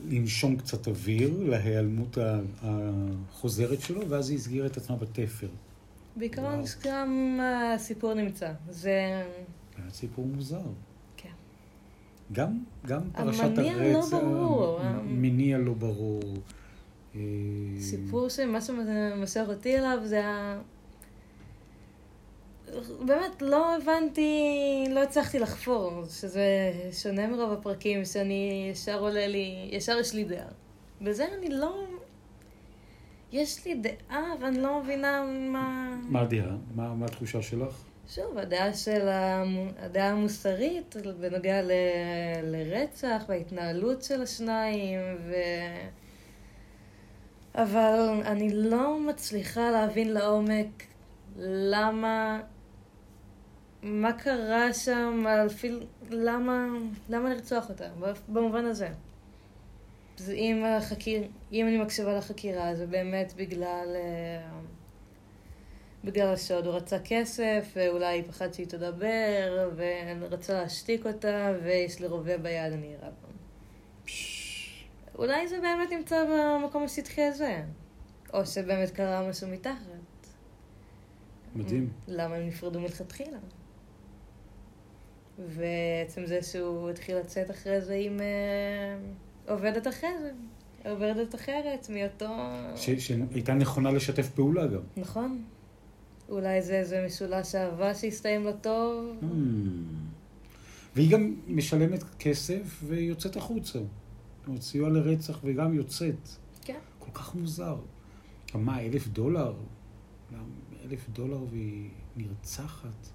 לנשום 0.08 0.58
קצת 0.58 0.88
אוויר 0.88 1.44
להיעלמות 1.44 2.18
החוזרת 2.62 3.82
שלו, 3.82 4.10
ואז 4.10 4.30
היא 4.30 4.38
הסגירה 4.38 4.68
את 4.68 4.78
עצמה 4.78 4.96
בתפר. 4.96 5.48
בעיקרון. 6.16 6.64
גם 6.84 7.40
הסיפור 7.44 8.14
נמצא. 8.14 8.52
זה... 8.70 9.24
היה 9.78 9.90
סיפור 9.92 10.26
מוזר. 10.26 10.62
גם, 12.32 12.64
גם 12.86 13.02
פרשת 13.12 13.44
המניע 13.44 13.78
לא 13.78 13.98
הרצח, 13.98 14.18
ברור. 14.18 14.80
מניע 15.06 15.58
לא 15.58 15.74
ברור. 15.74 16.22
אה, 17.16 17.22
סיפור 17.80 18.30
שמה 18.30 18.62
שמושך 18.62 19.44
אותי 19.48 19.78
אליו 19.78 19.98
זה 20.04 20.26
ה... 20.26 20.60
באמת, 23.06 23.42
לא 23.42 23.76
הבנתי, 23.76 24.32
לא 24.92 25.04
הצלחתי 25.04 25.40
לחפור, 25.40 26.04
שזה 26.10 26.72
שונה 26.92 27.28
מרוב 27.28 27.52
הפרקים 27.52 28.06
שאני 28.06 28.70
ישר 28.72 29.00
עולה 29.00 29.28
לי, 29.28 29.70
ישר 29.72 29.98
יש 30.00 30.14
לי 30.14 30.24
דעה. 30.24 30.48
בזה 31.02 31.26
אני 31.38 31.50
לא... 31.50 31.86
יש 33.32 33.66
לי 33.66 33.76
דעה, 33.76 34.24
ואני 34.42 34.62
לא 34.62 34.82
מבינה 34.84 35.26
מה... 35.52 35.98
מה 36.10 36.22
הדעה? 36.22 36.56
מה, 36.76 36.94
מה 36.94 37.06
התחושה 37.06 37.42
שלך? 37.42 37.84
שוב, 38.10 38.38
הדעה 38.38 38.74
של 38.74 39.08
הדעה 39.80 40.10
המוסרית 40.10 40.96
בנוגע 41.20 41.62
ל... 41.62 41.72
לרצח 42.44 43.24
וההתנהלות 43.28 44.04
של 44.04 44.22
השניים, 44.22 45.00
ו... 45.20 45.34
אבל 47.56 48.22
אני 48.26 48.54
לא 48.54 49.00
מצליחה 49.00 49.72
להבין 49.72 50.14
לעומק 50.14 50.84
למה... 51.40 52.42
מה 53.84 54.14
קרה 54.14 54.74
שם, 54.74 55.26
אפילו... 55.46 55.80
למה... 56.10 56.68
למה 57.10 57.30
לרצוח 57.30 57.70
אותה, 57.70 57.86
במובן 58.28 58.66
הזה. 58.66 58.90
אז 60.20 60.30
אם, 60.30 60.64
החקיר... 60.66 61.24
אם 61.52 61.68
אני 61.68 61.78
מקשיבה 61.78 62.18
לחקירה, 62.18 62.76
זה 62.76 62.88
באמת 62.88 63.34
בגלל... 63.38 63.96
אה, 63.96 64.50
בגלל 66.08 66.34
השוד, 66.34 66.66
הוא 66.66 66.76
רצה 66.76 66.98
כסף, 67.00 67.74
ואולי 67.76 68.24
פחד 68.24 68.54
שהיא 68.54 68.68
תדבר, 68.68 69.70
ורצה 69.76 70.54
להשתיק 70.54 71.06
אותה, 71.06 71.54
ויש 71.64 72.00
לי 72.00 72.08
רובה 72.08 72.38
ביד, 72.38 72.74
אני 72.74 72.88
אירה 72.88 73.10
בה. 73.10 73.28
אולי 75.16 75.48
זה 75.48 75.60
באמת 75.62 75.92
נמצא 75.92 76.26
במקום 76.26 76.84
השטחי 76.84 77.22
הזה, 77.22 77.62
או 78.34 78.46
שבאמת 78.46 78.92
קרה 78.92 79.30
משהו 79.30 79.48
מתחת. 79.48 80.28
מדהים. 81.56 81.90
למה 82.08 82.36
הם 82.36 82.48
נפרדו 82.48 82.80
מלכתחילה? 82.80 83.38
ועצם 85.48 86.26
זה 86.26 86.44
שהוא 86.44 86.90
התחיל 86.90 87.18
לצאת 87.18 87.52
אחרי 87.52 87.82
זה 87.82 87.94
עם 87.94 88.20
אה, 88.20 88.98
עובדת 89.54 89.88
אחרת, 89.88 90.34
עובדת 90.86 91.36
אחרת 91.36 91.88
מאותו... 91.90 92.36
שהייתה 92.76 93.54
נכונה 93.54 93.92
לשתף 93.92 94.30
פעולה 94.30 94.68
גם. 94.68 94.82
נכון. 94.98 95.44
אולי 96.30 96.62
זה 96.62 96.80
איזה 96.80 97.04
משולש 97.06 97.56
אהבה 97.56 97.96
שהסתיים 97.96 98.44
לו 98.44 98.52
טוב. 98.62 99.18
Hmm. 99.22 99.26
והיא 100.96 101.12
גם 101.12 101.36
משלמת 101.48 102.04
כסף 102.20 102.84
ויוצאת 102.84 103.36
החוצה. 103.36 103.80
זאת 103.80 104.48
אומרת, 104.48 104.62
סיוע 104.62 104.90
לרצח 104.90 105.40
וגם 105.44 105.74
יוצאת. 105.74 106.30
כן. 106.62 106.80
כל 107.00 107.12
כך 107.14 107.36
מוזר. 107.36 107.76
מה, 108.56 108.82
אלף 108.82 109.08
דולר? 109.08 109.54
אלף 110.86 111.10
דולר 111.10 111.44
והיא 111.52 111.90
נרצחת? 112.18 113.10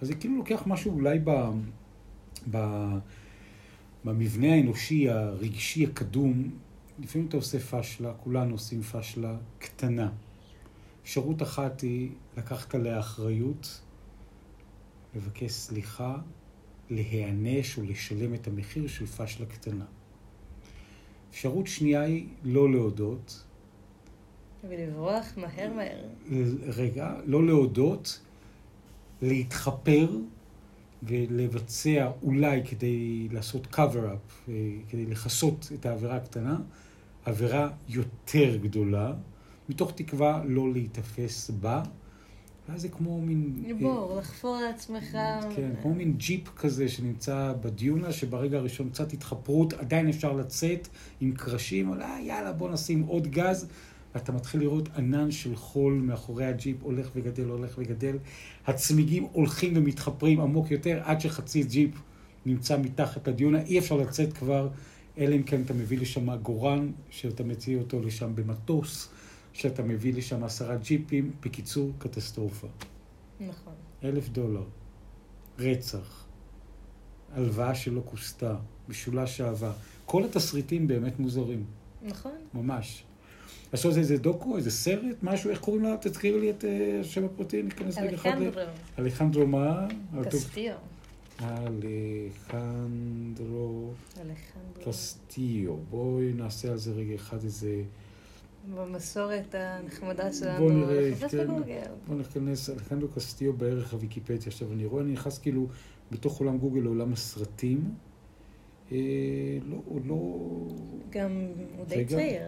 אז 0.00 0.08
זה 0.08 0.14
כאילו 0.14 0.36
לוקח 0.36 0.62
משהו 0.66 0.92
אולי 0.92 1.18
ב, 1.24 1.30
ב, 2.50 2.86
במבנה 4.04 4.54
האנושי, 4.54 5.08
הרגשי, 5.08 5.84
הקדום. 5.84 6.50
לפעמים 6.98 7.28
אתה 7.28 7.36
עושה 7.36 7.58
פשלה, 7.58 8.12
כולנו 8.14 8.52
עושים 8.52 8.82
פשלה 8.82 9.36
קטנה. 9.58 10.10
אפשרות 11.08 11.42
אחת 11.42 11.80
היא 11.80 12.10
לקחת 12.36 12.74
עליה 12.74 12.98
אחריות, 12.98 13.80
לבקש 15.14 15.52
סליחה, 15.52 16.16
להיענש 16.90 17.78
או 17.78 17.82
לשלם 17.82 18.34
את 18.34 18.46
המחיר 18.46 18.88
של 18.88 19.06
פשלה 19.06 19.46
קטנה. 19.46 19.84
אפשרות 21.30 21.66
שנייה 21.66 22.02
היא 22.02 22.28
לא 22.44 22.72
להודות. 22.72 23.44
ולברוח 24.68 25.26
מהר 25.36 25.72
מהר. 25.72 26.08
רגע, 26.66 27.14
לא 27.24 27.46
להודות, 27.46 28.20
להתחפר 29.22 30.08
ולבצע 31.02 32.10
אולי 32.22 32.62
כדי 32.64 33.28
לעשות 33.32 33.66
cover-up, 33.74 34.48
אה, 34.48 34.54
כדי 34.88 35.06
לכסות 35.06 35.68
את 35.74 35.86
העבירה 35.86 36.16
הקטנה, 36.16 36.58
עבירה 37.24 37.70
יותר 37.88 38.56
גדולה, 38.56 39.12
מתוך 39.68 39.92
תקווה 39.94 40.42
לא 40.44 40.72
להיתפס 40.72 41.50
בה. 41.50 41.82
ואז 42.68 42.80
זה 42.80 42.88
כמו 42.88 43.20
מין... 43.20 43.64
בור, 43.80 44.16
לחפור 44.18 44.56
לעצמך. 44.56 45.18
כן, 45.56 45.70
כמו 45.82 45.94
מין 45.94 46.14
ג'יפ 46.16 46.48
כזה 46.56 46.88
שנמצא 46.88 47.52
בדיונה, 47.60 48.12
שברגע 48.12 48.58
הראשון 48.58 48.90
קצת 48.90 49.12
התחפרות, 49.12 49.72
עדיין 49.72 50.08
אפשר 50.08 50.32
לצאת 50.32 50.88
עם 51.20 51.32
קרשים, 51.32 51.88
אבל 51.88 52.02
אה, 52.02 52.20
יאללה, 52.20 52.52
בוא 52.52 52.70
נשים 52.70 53.02
עוד 53.02 53.26
גז. 53.26 53.68
ואתה 54.14 54.32
מתחיל 54.32 54.60
לראות 54.60 54.88
ענן 54.96 55.30
של 55.30 55.56
חול 55.56 55.92
מאחורי 55.92 56.44
הג'יפ 56.44 56.76
הולך 56.82 57.10
וגדל, 57.14 57.44
הולך 57.44 57.74
וגדל. 57.78 58.16
הצמיגים 58.66 59.26
הולכים 59.32 59.72
ומתחפרים 59.76 60.40
עמוק 60.40 60.70
יותר, 60.70 61.00
עד 61.04 61.20
שחצי 61.20 61.62
ג'יפ 61.62 61.90
נמצא 62.46 62.78
מתחת 62.78 63.28
לדיונה. 63.28 63.62
אי 63.62 63.78
אפשר 63.78 63.96
לצאת 63.96 64.32
כבר, 64.32 64.68
אלא 65.18 65.34
אם 65.34 65.42
כן 65.42 65.62
אתה 65.62 65.74
מביא 65.74 65.98
לשם 65.98 66.36
גורן, 66.36 66.90
שאתה 67.10 67.44
מציע 67.44 67.78
אותו 67.78 68.00
לשם 68.00 68.34
במטוס, 68.34 69.08
שאתה 69.58 69.82
מביא 69.82 70.14
לשם 70.14 70.44
עשרה 70.44 70.76
ג'יפים. 70.76 71.32
בקיצור, 71.40 71.90
קטסטרופה. 71.98 72.66
נכון. 73.40 73.72
אלף 74.04 74.28
דולר, 74.28 74.64
רצח, 75.58 76.24
הלוואה 77.32 77.74
שלא 77.74 78.02
כוסתה, 78.04 78.56
משולש 78.88 79.40
אהבה. 79.40 79.72
כל 80.06 80.24
התסריטים 80.24 80.88
באמת 80.88 81.18
מוזרים, 81.18 81.64
נכון. 82.02 82.32
ממש. 82.54 83.04
לעשות 83.72 83.96
איזה 83.96 84.18
דוקו, 84.18 84.56
איזה 84.56 84.70
סרט, 84.70 85.16
משהו, 85.22 85.50
איך 85.50 85.60
קוראים 85.60 85.82
לה? 85.82 85.96
תזכירי 86.00 86.40
לי 86.40 86.50
את 86.50 86.64
אה, 86.64 86.98
השם 87.00 87.24
הפרטי, 87.24 87.62
ניכנס 87.62 87.98
רגע 87.98 88.14
אחד. 88.14 88.30
אלחנדרו, 88.30 88.62
אלחנדרו 88.98 89.46
מה? 89.46 89.86
קסטיו. 90.24 90.74
אלחנדרו 91.40 92.30
אלחנדרו. 94.20 94.84
קסטיו. 94.84 95.76
בואי 95.90 96.32
נעשה 96.32 96.70
על 96.70 96.76
זה 96.76 96.92
רגע 96.92 97.14
אחד 97.14 97.44
איזה... 97.44 97.82
במסורת 98.74 99.54
הנחמדה 99.54 100.32
שלנו. 100.32 100.58
בוא 100.58 100.72
נראה, 100.72 101.14
כן. 101.30 101.46
בגוגל. 101.46 101.82
בוא 102.06 102.16
ניכנס, 102.16 102.70
אלחנדרו 102.70 103.08
קסטיו 103.08 103.52
בערך 103.52 103.92
הוויקיפדיה. 103.92 104.46
עכשיו, 104.46 104.72
אני 104.72 104.86
רואה, 104.86 105.02
אני 105.02 105.12
נכנס 105.12 105.38
כאילו 105.38 105.66
בתוך 106.10 106.38
עולם 106.40 106.58
גוגל 106.58 106.80
לעולם 106.80 107.12
הסרטים. 107.12 107.94
אה, 108.92 108.98
לא, 109.66 109.76
הוא 109.84 110.00
לא... 110.04 110.16
גם 111.10 111.48
הוא 111.76 111.86
די. 111.86 112.04
צעיר. 112.04 112.42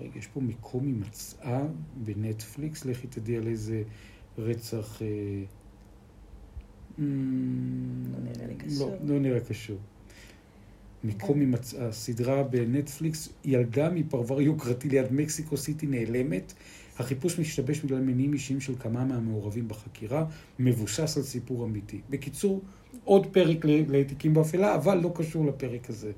רגע, 0.00 0.18
יש 0.18 0.26
פה 0.26 0.40
מקום 0.40 0.86
הימצאה 0.86 1.62
בנטפליקס, 1.96 2.84
לכי 2.84 3.06
תדעי 3.06 3.36
על 3.36 3.46
איזה 3.46 3.82
רצח... 4.38 5.02
אה, 5.02 5.06
לא 6.98 8.18
נראה 8.24 8.46
לי 8.46 8.54
קשור. 8.54 8.90
לא, 8.90 9.14
לא 9.14 9.20
נראה 9.20 9.40
קשור. 9.40 9.78
מקום 11.04 11.40
הימצאה, 11.40 11.92
סדרה 11.92 12.42
בנטפליקס, 12.42 13.28
ילדה 13.44 13.90
מפרבר 13.90 14.40
יוקרתי 14.40 14.88
ליד 14.88 15.12
מקסיקו 15.12 15.56
סיטי 15.56 15.86
נעלמת, 15.86 16.52
החיפוש 16.98 17.38
משתבש 17.38 17.80
בגלל 17.80 18.00
מניעים 18.00 18.32
אישיים 18.32 18.60
של 18.60 18.74
כמה 18.78 19.04
מהמעורבים 19.04 19.68
בחקירה, 19.68 20.26
מבוסס 20.58 21.16
על 21.16 21.22
סיפור 21.22 21.64
אמיתי. 21.64 22.00
בקיצור, 22.10 22.60
עוד 23.04 23.26
פרק 23.26 23.64
לתיקים 23.64 24.34
באפלה, 24.34 24.74
אבל 24.74 24.98
לא 24.98 25.12
קשור 25.14 25.46
לפרק 25.46 25.90
הזה. 25.90 26.12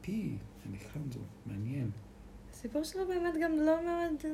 פי, 0.00 0.30
אלחנדרו, 0.70 1.22
מעניין. 1.46 1.90
הסיפור 2.52 2.84
שלו 2.84 3.06
באמת 3.08 3.34
גם 3.42 3.52
לא 3.52 3.76
מאוד... 3.84 4.32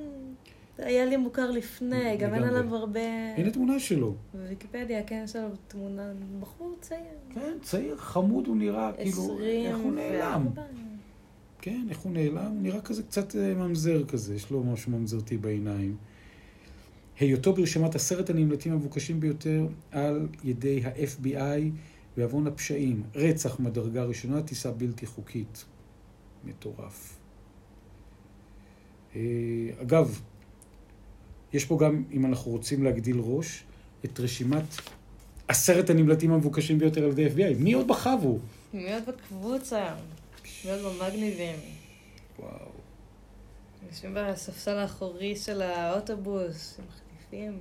היה 0.79 1.05
לי 1.05 1.17
מוכר 1.17 1.51
לפני, 1.51 2.17
גם 2.17 2.35
אין. 2.35 2.43
עליו 2.43 2.75
הרבה... 2.75 3.01
הנה 3.37 3.51
תמונה 3.51 3.79
שלו. 3.81 4.15
בוויקיפדיה, 4.35 5.03
כן, 5.03 5.23
יש 5.25 5.37
עליו 5.37 5.51
תמונה, 5.69 6.13
בחור 6.41 6.77
צעיר. 6.81 7.01
כן, 7.35 7.57
צעיר, 7.63 7.97
חמוד 7.97 8.47
הוא 8.47 8.57
נראה, 8.57 8.93
כאילו, 8.93 9.39
איך 9.41 9.77
הוא 9.77 9.93
נעלם. 9.93 10.47
כן, 11.59 11.87
איך 11.91 11.99
הוא 11.99 12.13
נעלם? 12.13 12.53
הוא 12.53 12.63
נראה 12.63 12.81
כזה 12.81 13.03
קצת 13.03 13.37
אה, 13.37 13.55
ממזר 13.55 14.05
כזה, 14.05 14.35
יש 14.35 14.51
לו 14.51 14.65
משהו 14.65 14.93
ממזרתי 14.93 15.37
בעיניים. 15.37 15.97
היותו 17.19 17.53
ברשימת 17.53 17.95
עשרת 17.95 18.31
הנמלטים 18.31 18.73
המבוקשים 18.73 19.21
ביותר 19.21 19.67
על 19.91 20.29
ידי 20.45 20.83
ה-FBI 20.85 21.71
בעוון 22.17 22.47
הפשעים. 22.47 23.03
רצח 23.15 23.61
מדרגה 23.61 24.05
ראשונה, 24.05 24.43
טיסה 24.43 24.71
בלתי 24.71 25.07
חוקית. 25.07 25.65
מטורף. 26.45 27.19
אה, 29.17 29.21
אגב, 29.83 30.21
יש 31.57 31.65
פה 31.65 31.79
גם, 31.81 32.05
אם 32.13 32.27
אנחנו 32.27 32.51
רוצים 32.51 32.85
להגדיל 32.85 33.17
ראש, 33.21 33.65
את 34.05 34.21
רשימת 34.21 34.65
עשרת 35.49 35.91
הנמלטים 35.91 36.33
המבוקשים 36.33 36.79
ביותר 36.79 37.05
על 37.05 37.19
ידי 37.19 37.27
FBI. 37.27 37.59
מי 37.59 37.73
עוד 37.73 37.89
בחבו? 37.89 38.39
מי 38.75 38.95
עוד 38.95 39.03
בקבוצה? 39.07 39.95
מי 40.65 40.71
עוד 40.71 40.81
במגניבים? 40.81 41.57
וואו. 42.39 42.51
יושבים 43.91 44.15
בספסל 44.15 44.77
האחורי 44.77 45.37
של 45.37 45.63
האוטובוס, 45.63 46.79
מחליפים. 46.89 47.59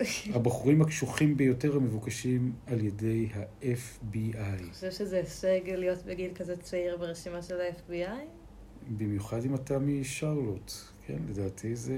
הבחורים 0.36 0.82
הקשוחים 0.82 1.36
ביותר 1.36 1.76
המבוקשים 1.76 2.52
על 2.66 2.84
ידי 2.84 3.28
ה-FBI. 3.34 4.36
אתה 4.36 4.72
חושב 4.72 4.90
שזה 4.90 5.16
הישג 5.16 5.60
להיות 5.66 6.02
בגיל 6.02 6.34
כזה 6.34 6.56
צעיר 6.56 6.96
ברשימה 6.96 7.42
של 7.42 7.60
ה-FBI? 7.60 8.45
במיוחד 8.88 9.44
אם 9.44 9.54
אתה 9.54 9.78
משרלוט. 9.78 10.72
כן, 11.06 11.18
לדעתי 11.28 11.76
זה 11.76 11.96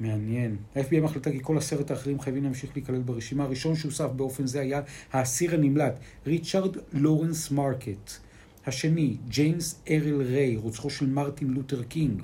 מעניין. 0.00 0.56
ה-FBI 0.76 1.00
מחליטה 1.00 1.30
כי 1.30 1.38
כל 1.42 1.58
עשרת 1.58 1.90
האחרים 1.90 2.20
חייבים 2.20 2.44
להמשיך 2.44 2.70
להיכלל 2.74 3.02
ברשימה. 3.02 3.44
הראשון 3.44 3.76
שהוסף 3.76 4.10
באופן 4.10 4.46
זה 4.46 4.60
היה 4.60 4.80
האסיר 5.12 5.54
הנמלט, 5.54 5.98
ריצ'רד 6.26 6.76
לורנס 6.92 7.50
מרקט. 7.50 8.10
השני, 8.66 9.16
ג'יימס 9.28 9.82
ארל 9.90 10.22
ריי, 10.22 10.56
רוצחו 10.56 10.90
של 10.90 11.06
מרטין 11.06 11.48
לותר 11.50 11.82
קינג. 11.82 12.22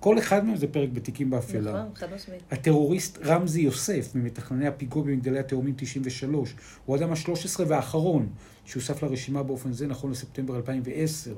כל 0.00 0.18
אחד 0.18 0.44
מהם 0.44 0.56
זה 0.56 0.66
פרק 0.66 0.88
בתיקים 0.88 1.30
באפלה. 1.30 1.72
נכון, 1.72 1.94
חד 1.94 2.14
משמעית. 2.14 2.42
הטרוריסט 2.50 3.18
רמזי 3.24 3.60
יוסף, 3.60 4.14
ממתכנני 4.14 4.66
הפיגוע 4.66 5.02
במגדלי 5.02 5.38
התאומים 5.38 5.74
93, 5.76 6.54
הוא 6.84 6.96
האדם 6.96 7.10
ה-13 7.10 7.60
והאחרון 7.66 8.28
שהוסף 8.64 9.02
לרשימה 9.02 9.42
באופן 9.42 9.72
זה 9.72 9.86
נכון 9.86 10.10
לספטמבר 10.10 10.56
2010. 10.56 11.34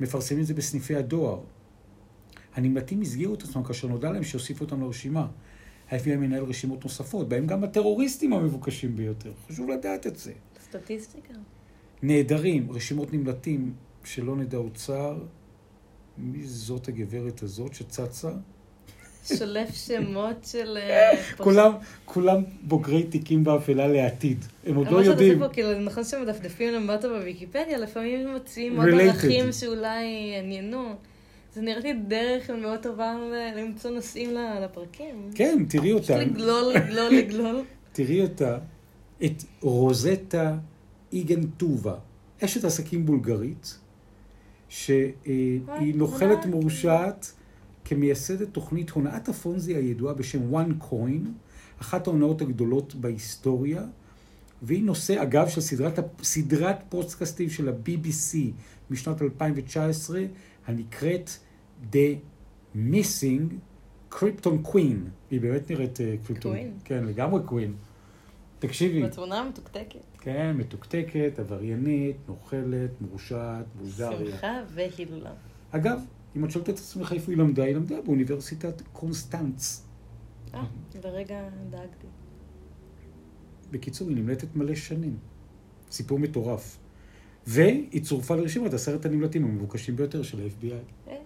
מפרסמים 0.00 0.40
את 0.40 0.46
זה 0.46 0.54
בסניפי 0.54 0.96
הדואר. 0.96 1.40
הנמלטים 2.54 3.00
הסגירו 3.00 3.34
את 3.34 3.42
עצמם 3.42 3.62
כאשר 3.62 3.88
נודע 3.88 4.10
להם 4.10 4.24
שהוסיפו 4.24 4.64
אותם 4.64 4.80
לרשימה. 4.80 5.26
ה-FBI 5.90 6.16
מנהל 6.16 6.44
רשימות 6.44 6.84
נוספות, 6.84 7.28
בהם 7.28 7.46
גם 7.46 7.64
הטרוריסטים 7.64 8.32
המבוקשים 8.32 8.96
ביותר. 8.96 9.32
חשוב 9.48 9.70
לדעת 9.70 10.06
את 10.06 10.16
זה. 10.16 10.32
סטטיסטיקה. 10.62 11.34
נעדרים, 12.02 12.72
רשימות 12.72 13.12
נמלטים, 13.12 13.74
שלא 14.04 14.36
נדע 14.36 14.56
אוצר. 14.56 15.18
מי 16.18 16.44
זאת 16.46 16.88
הגברת 16.88 17.42
הזאת 17.42 17.74
שצצה? 17.74 18.30
שולף 19.38 19.74
שמות 19.74 20.36
של... 20.44 20.76
אה, 20.80 21.10
כולם, 21.44 21.72
כולם 22.04 22.42
בוגרי 22.62 23.02
תיקים 23.02 23.44
באפלה 23.44 23.86
לעתיד. 23.88 24.44
הם 24.66 24.74
עוד 24.76 24.86
לא 24.86 24.92
מה 24.92 25.04
שאתה 25.04 25.12
יודעים. 25.12 25.32
עושה 25.38 25.48
פה, 25.48 25.54
כאילו, 25.54 25.78
נכון 25.80 26.04
שמדפדפים 26.04 26.72
למטה 26.74 27.08
בוויקיפדיה, 27.08 27.78
לפעמים 27.78 28.28
מוצאים 28.28 28.76
עוד. 28.80 28.88
ערכים 29.00 29.52
שאולי 29.52 30.04
יעניינו. 30.34 30.94
זה 31.54 31.60
נראה 31.62 31.80
לי 31.80 31.92
דרך 32.08 32.50
מאוד 32.50 32.78
טובה 32.82 33.14
ל- 33.14 33.58
למצוא 33.60 33.90
נושאים 33.90 34.30
לפרקים. 34.62 35.30
כן, 35.34 35.64
תראי 35.68 35.92
פשוט 35.94 36.10
אותה. 36.10 36.18
לגלול, 36.24 36.72
לגלול, 36.74 37.08
לגלול. 37.18 37.62
תראי 37.92 38.20
אותה, 38.22 38.58
את 39.24 39.42
רוזטה 39.60 40.56
איגן 41.12 41.46
טובה, 41.46 41.94
אשת 42.44 42.64
עסקים 42.64 43.06
בולגרית, 43.06 43.78
שהיא 44.68 45.94
נוכלת 45.94 46.30
הונאת. 46.30 46.46
מורשעת 46.46 47.32
כמייסדת 47.84 48.48
תוכנית 48.52 48.90
הונאת 48.90 49.28
הפונזי 49.28 49.74
הידועה 49.74 50.14
בשם 50.14 50.54
one 50.54 50.84
coin, 50.90 51.28
אחת 51.80 52.06
ההונאות 52.06 52.42
הגדולות 52.42 52.94
בהיסטוריה, 52.94 53.82
והיא 54.62 54.84
נושא, 54.84 55.22
אגב, 55.22 55.48
של 55.48 55.60
סדרת, 55.60 55.98
סדרת 56.22 56.76
פודקאסטים 56.88 57.50
של 57.50 57.68
ה-BBC 57.68 58.36
משנת 58.90 59.22
2019, 59.22 60.20
הנקראת 60.66 61.30
The 61.92 62.16
Missing 62.76 63.54
Krypton 64.12 64.68
Queen. 64.68 65.08
היא 65.30 65.40
באמת 65.40 65.70
נראית 65.70 66.00
אה, 66.00 66.14
קריפטון. 66.26 66.56
Queen. 66.56 66.84
כן, 66.84 67.04
לגמרי 67.04 67.40
קווין. 67.46 67.74
תקשיבי, 68.58 69.02
בתמונה 69.02 69.40
המתוקתקת. 69.40 70.15
כן, 70.26 70.56
מתוקתקת, 70.56 71.38
עבריינית, 71.38 72.16
נוכלת, 72.28 72.90
מורשעת, 73.00 73.66
בולגריה. 73.74 74.30
שמחה 74.30 74.62
והילולה. 74.68 75.30
אגב, 75.70 76.00
אם 76.36 76.44
את 76.44 76.50
שואלת 76.50 76.68
את 76.68 76.74
עצמך 76.74 77.12
איפה 77.12 77.32
היא 77.32 77.38
למדה, 77.38 77.64
היא 77.64 77.74
למדה 77.74 78.00
באוניברסיטת 78.04 78.82
קונסטנץ. 78.92 79.86
אה, 80.54 80.64
לרגע 81.04 81.48
דאגתי. 81.70 82.06
בקיצור, 83.70 84.08
היא 84.08 84.16
נמלטת 84.16 84.56
מלא 84.56 84.74
שנים. 84.74 85.16
סיפור 85.90 86.18
מטורף. 86.18 86.78
והיא 87.46 88.02
צורפה 88.02 88.36
לרשימת 88.36 88.74
עשרת 88.74 89.06
הנמלטים 89.06 89.44
המבוקשים 89.44 89.96
ביותר 89.96 90.22
של 90.22 90.40
ה-FBI. 90.40 91.08
אה, 91.08 91.16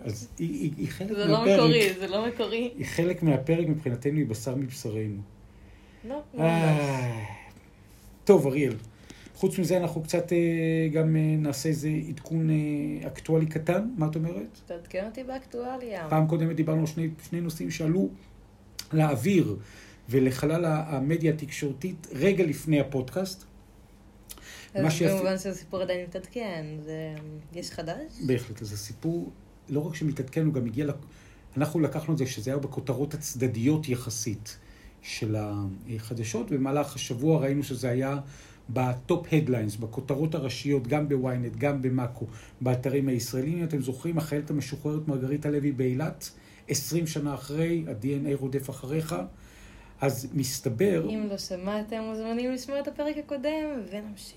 אז 0.00 0.28
היא, 0.38 0.60
היא, 0.60 0.72
היא 0.76 0.88
חלק 0.88 1.12
זה 1.12 1.24
לא 1.24 1.38
מהפרק. 1.38 1.58
מקורי, 1.58 1.94
זה 1.98 2.06
לא 2.06 2.26
מקורי. 2.28 2.72
היא 2.76 2.86
חלק 2.86 3.22
מהפרק 3.22 3.68
מבחינתנו, 3.68 4.16
היא 4.16 4.26
בשר 4.26 4.54
מבשרנו. 4.54 5.22
לא, 6.04 6.22
לא 6.34 6.44
טוב, 8.26 8.46
אריאל. 8.46 8.74
חוץ 9.34 9.58
מזה, 9.58 9.76
אנחנו 9.76 10.02
קצת 10.02 10.32
אה, 10.32 10.38
גם 10.92 11.16
אה, 11.16 11.36
נעשה 11.38 11.68
איזה 11.68 11.88
עדכון 12.08 12.50
אה, 12.50 12.54
אקטואלי 13.06 13.46
קטן, 13.46 13.88
מה 13.96 14.06
את 14.10 14.16
אומרת? 14.16 14.58
תעדכן 14.66 15.04
אותי 15.06 15.24
באקטואליה. 15.24 16.06
פעם 16.10 16.26
קודמת 16.28 16.56
דיברנו 16.56 16.80
על 16.80 16.86
שני, 16.86 17.08
שני 17.28 17.40
נושאים 17.40 17.70
שעלו 17.70 18.08
לאוויר 18.92 19.56
ולחלל 20.08 20.64
המדיה 20.64 21.32
התקשורתית 21.32 22.06
רגע 22.12 22.44
לפני 22.44 22.80
הפודקאסט. 22.80 23.44
מה 24.82 24.90
שיפה- 24.90 25.14
במובן 25.14 25.38
שהסיפור 25.38 25.80
עדיין 25.82 26.06
מתעדכן, 26.06 26.66
זה... 26.84 27.14
יש 27.54 27.70
חדש? 27.70 28.12
בהחלט, 28.26 28.62
אז 28.62 28.72
הסיפור 28.72 29.30
לא 29.68 29.80
רק 29.86 29.94
שמתעדכן, 29.94 30.46
הוא 30.46 30.54
גם 30.54 30.66
הגיע, 30.66 30.84
לק- 30.84 31.06
אנחנו 31.56 31.80
לקחנו 31.80 32.12
את 32.14 32.18
זה 32.18 32.26
שזה 32.26 32.50
היה 32.50 32.58
בכותרות 32.58 33.14
הצדדיות 33.14 33.88
יחסית 33.88 34.58
של 35.06 35.36
החדשות, 35.96 36.50
במהלך 36.50 36.94
השבוע 36.94 37.40
ראינו 37.40 37.62
שזה 37.62 37.90
היה 37.90 38.18
ב 38.70 38.84
top 38.84 39.26
headlines, 39.32 39.76
בכותרות 39.76 40.34
הראשיות, 40.34 40.86
גם 40.86 41.08
בוויינט, 41.08 41.56
גם 41.56 41.82
במאקו, 41.82 42.26
באתרים 42.60 43.08
הישראלים. 43.08 43.64
אתם 43.64 43.82
זוכרים, 43.82 44.18
החיילת 44.18 44.50
המשוחררת 44.50 45.08
מרגריטה 45.08 45.50
לוי 45.50 45.72
באילת, 45.72 46.30
20 46.68 47.06
שנה 47.06 47.34
אחרי, 47.34 47.84
ה-DNA 47.88 48.40
רודף 48.40 48.70
אחריך. 48.70 49.16
אז 50.00 50.28
מסתבר, 50.34 51.08
אם 51.10 51.26
לא 51.30 51.38
שמעתם, 51.38 52.00
מוזמנים 52.02 52.52
לשמוע 52.52 52.80
את 52.80 52.88
הפרק 52.88 53.16
הקודם, 53.18 53.64
ונמשיך. 53.90 54.36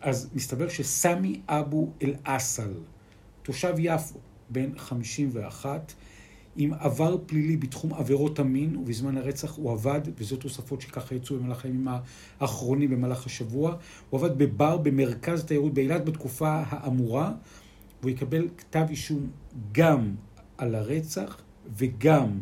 אז 0.00 0.30
מסתבר 0.34 0.68
שסמי 0.68 1.40
אבו 1.48 1.92
אל-אסל, 2.02 2.72
תושב 3.42 3.74
יפו, 3.78 4.18
בן 4.50 4.78
51, 4.78 5.92
עם 6.60 6.72
עבר 6.74 7.16
פלילי 7.26 7.56
בתחום 7.56 7.94
עבירות 7.94 8.38
המין, 8.38 8.76
ובזמן 8.76 9.16
הרצח 9.16 9.56
הוא 9.56 9.72
עבד, 9.72 10.00
וזאת 10.18 10.40
תוספות 10.40 10.80
שככה 10.80 11.14
יצאו 11.14 11.36
במהלך 11.36 11.64
הימים 11.64 11.88
האחרונים 12.40 12.90
במהלך 12.90 13.26
השבוע, 13.26 13.76
הוא 14.10 14.20
עבד 14.20 14.38
בבר 14.38 14.76
במרכז 14.76 15.44
תיירות 15.44 15.74
באילת 15.74 16.04
בתקופה 16.04 16.62
האמורה, 16.66 17.32
והוא 18.00 18.10
יקבל 18.10 18.48
כתב 18.58 18.86
אישום 18.90 19.26
גם 19.72 20.14
על 20.58 20.74
הרצח 20.74 21.40
וגם 21.76 22.40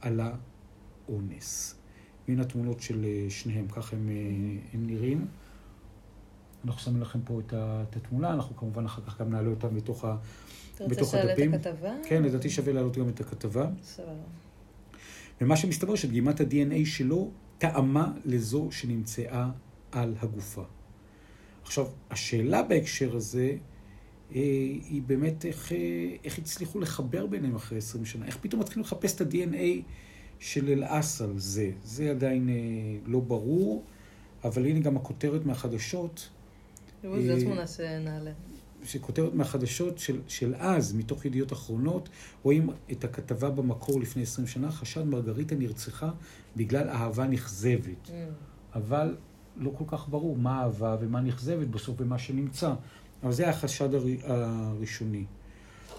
על 0.00 0.20
האונס. 0.20 1.74
הנה 2.28 2.42
התמונות 2.42 2.80
של 2.80 3.04
אה, 3.04 3.30
שניהם, 3.30 3.68
ככה 3.68 3.96
הם, 3.96 4.08
אה, 4.08 4.14
הם 4.72 4.86
נראים. 4.86 5.26
אנחנו 6.64 6.80
שמים 6.80 7.02
לכם 7.02 7.18
פה 7.24 7.40
את 7.50 7.96
התמונה, 7.96 8.32
אנחנו 8.32 8.56
כמובן 8.56 8.84
אחר 8.84 9.02
כך 9.02 9.20
גם 9.20 9.30
נעלה 9.30 9.50
אותם 9.50 9.74
בתוך 9.76 10.04
ה... 10.04 10.16
אתה 10.86 10.88
רוצה 10.88 11.00
בתוך 11.00 11.10
שאלה 11.10 11.32
הדפים? 11.32 11.54
את 11.54 11.66
הכתבה? 11.66 11.94
כן, 12.04 12.22
לדעתי 12.22 12.50
שווה 12.50 12.72
להעלות 12.72 12.96
גם 12.96 13.08
את 13.08 13.20
הכתבה. 13.20 13.70
סבבה. 13.82 14.12
ומה 15.40 15.56
שמסתבר 15.56 15.94
שדגימת 15.94 16.40
ה-DNA 16.40 16.86
שלו 16.86 17.30
טעמה 17.58 18.12
לזו 18.24 18.68
שנמצאה 18.70 19.50
על 19.92 20.14
הגופה. 20.20 20.64
עכשיו, 21.62 21.86
השאלה 22.10 22.62
בהקשר 22.62 23.16
הזה 23.16 23.56
היא 24.30 25.02
באמת 25.06 25.44
איך, 25.44 25.72
איך 26.24 26.38
הצליחו 26.38 26.80
לחבר 26.80 27.26
ביניהם 27.26 27.54
אחרי 27.54 27.78
20 27.78 28.04
שנה. 28.04 28.26
איך 28.26 28.38
פתאום 28.40 28.60
מתחילים 28.60 28.84
לחפש 28.84 29.14
את 29.14 29.20
ה-DNA 29.20 29.82
של 30.38 30.68
אל-אסל 30.68 31.32
זה. 31.36 31.70
זה 31.84 32.10
עדיין 32.10 32.48
לא 33.06 33.20
ברור, 33.20 33.84
אבל 34.44 34.66
הנה 34.66 34.80
גם 34.80 34.96
הכותרת 34.96 35.46
מהחדשות. 35.46 36.28
זו 37.02 37.40
תמונה 37.40 37.66
שנעלה. 37.66 38.30
שכותרת 38.84 39.34
מהחדשות 39.34 39.98
של, 39.98 40.20
של 40.28 40.54
אז, 40.58 40.94
מתוך 40.94 41.24
ידיעות 41.24 41.52
אחרונות, 41.52 42.08
רואים 42.42 42.70
את 42.92 43.04
הכתבה 43.04 43.50
במקור 43.50 44.00
לפני 44.00 44.22
20 44.22 44.46
שנה, 44.46 44.70
חשד 44.70 45.04
מרגריטה 45.04 45.54
נרצחה 45.54 46.10
בגלל 46.56 46.88
אהבה 46.88 47.26
נכזבת. 47.26 48.06
Mm. 48.06 48.10
אבל 48.74 49.16
לא 49.56 49.72
כל 49.78 49.84
כך 49.86 50.08
ברור 50.08 50.36
מה 50.36 50.62
אהבה 50.62 50.96
ומה 51.00 51.20
נכזבת 51.20 51.66
בסוף 51.66 51.96
ומה 52.00 52.18
שנמצא. 52.18 52.74
אבל 53.22 53.32
זה 53.32 53.48
החשד 53.48 53.94
הר... 53.94 54.04
הראשוני. 54.22 55.24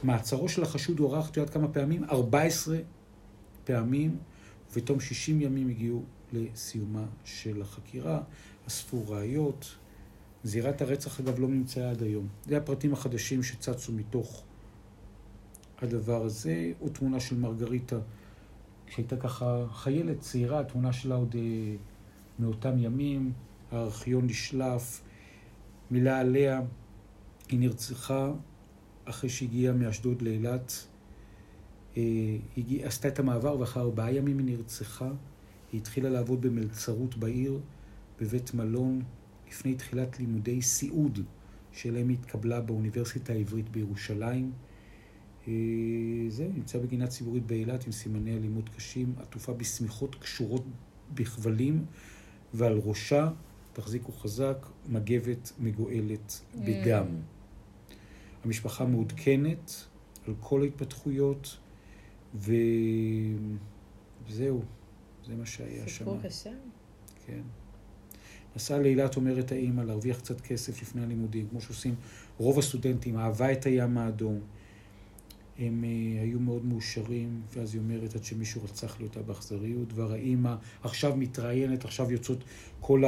מעצרו 0.03 0.49
של 0.49 0.63
החשוד 0.63 0.99
הוארך, 0.99 1.29
את 1.29 1.37
יודעת 1.37 1.53
כמה 1.53 1.67
פעמים? 1.67 2.03
14 2.03 2.77
פעמים, 3.63 4.17
ובתום 4.71 4.99
60 4.99 5.41
ימים 5.41 5.69
הגיעו 5.69 6.03
לסיומה 6.33 7.05
של 7.23 7.61
החקירה, 7.61 8.21
אספו 8.67 9.03
ראיות. 9.07 9.75
זירת 10.43 10.81
הרצח, 10.81 11.19
אגב, 11.19 11.39
לא 11.39 11.47
נמצאה 11.47 11.91
עד 11.91 12.03
היום. 12.03 12.27
זה 12.45 12.57
הפרטים 12.57 12.93
החדשים 12.93 13.43
שצצו 13.43 13.91
מתוך 13.91 14.43
הדבר 15.81 16.23
הזה. 16.23 16.71
עוד 16.79 16.91
תמונה 16.91 17.19
של 17.19 17.37
מרגריטה, 17.37 17.99
שהייתה 18.87 19.17
ככה 19.17 19.65
חיילת 19.71 20.19
צעירה, 20.19 20.63
תמונה 20.63 20.93
שלה 20.93 21.15
עוד 21.15 21.35
אה, 21.35 21.75
מאותם 22.39 22.77
ימים. 22.77 23.31
הארכיון 23.71 24.25
נשלף. 24.25 25.01
מילה 25.91 26.19
עליה, 26.19 26.61
היא 27.49 27.59
נרצחה 27.59 28.31
אחרי 29.05 29.29
שהגיעה 29.29 29.73
מאשדוד 29.73 30.21
לאילת. 30.21 30.85
אה, 31.97 32.01
היא 32.55 32.85
עשתה 32.85 33.07
את 33.07 33.19
המעבר 33.19 33.59
ואחרי 33.59 33.83
ארבעה 33.83 34.13
ימים 34.13 34.37
היא 34.37 34.45
נרצחה. 34.45 35.09
היא 35.71 35.81
התחילה 35.81 36.09
לעבוד 36.09 36.41
במלצרות 36.41 37.17
בעיר, 37.17 37.59
בבית 38.21 38.53
מלון, 38.53 39.01
לפני 39.51 39.75
תחילת 39.75 40.19
לימודי 40.19 40.61
סיעוד 40.61 41.19
שאליהם 41.71 42.09
היא 42.09 42.17
התקבלה 42.17 42.61
באוניברסיטה 42.61 43.33
העברית 43.33 43.69
בירושלים. 43.69 44.51
אה, 45.47 45.53
זהו, 46.29 46.51
נמצא 46.53 46.79
בגינה 46.79 47.07
ציבורית 47.07 47.45
באילת 47.45 47.85
עם 47.85 47.91
סימני 47.91 48.37
אלימות 48.37 48.69
קשים, 48.69 49.13
עטופה 49.17 49.53
בשמיכות 49.53 50.15
קשורות 50.15 50.65
בכבלים, 51.13 51.85
ועל 52.53 52.81
ראשה, 52.85 53.29
תחזיקו 53.73 54.11
חזק, 54.11 54.67
מגבת 54.89 55.51
מגואלת 55.59 56.41
בדם. 56.55 57.05
Mm. 57.07 57.93
המשפחה 58.43 58.85
מעודכנת 58.85 59.71
על 60.27 60.33
כל 60.39 60.61
ההתפתחויות, 60.61 61.57
וזהו, 62.35 62.51
זה 65.25 65.35
מה 65.35 65.45
שהיה 65.45 65.87
שם. 65.87 65.97
סיפור 65.97 66.17
קשה. 66.23 66.51
כן. 67.25 67.41
נסעה 68.55 68.79
לאילת, 68.79 69.15
אומרת 69.15 69.51
האימא, 69.51 69.81
להרוויח 69.81 70.17
קצת 70.17 70.41
כסף 70.41 70.81
לפני 70.81 71.03
הלימודים, 71.03 71.47
כמו 71.49 71.61
שעושים 71.61 71.95
רוב 72.37 72.59
הסטודנטים, 72.59 73.17
אהבה 73.17 73.51
את 73.51 73.65
הים 73.65 73.97
האדום. 73.97 74.39
הם 75.59 75.83
uh, 75.83 76.21
היו 76.23 76.39
מאוד 76.39 76.65
מאושרים, 76.65 77.41
ואז 77.53 77.73
היא 77.73 77.81
אומרת, 77.81 78.15
עד 78.15 78.23
שמישהו 78.23 78.63
רצח 78.63 78.99
לי 78.99 79.05
אותה 79.05 79.21
באכזריות, 79.21 79.87
דבר 79.87 80.11
האימא 80.11 80.55
עכשיו 80.83 81.15
מתראיינת, 81.15 81.85
עכשיו 81.85 82.11
יוצאות 82.11 82.43
כל 82.79 83.03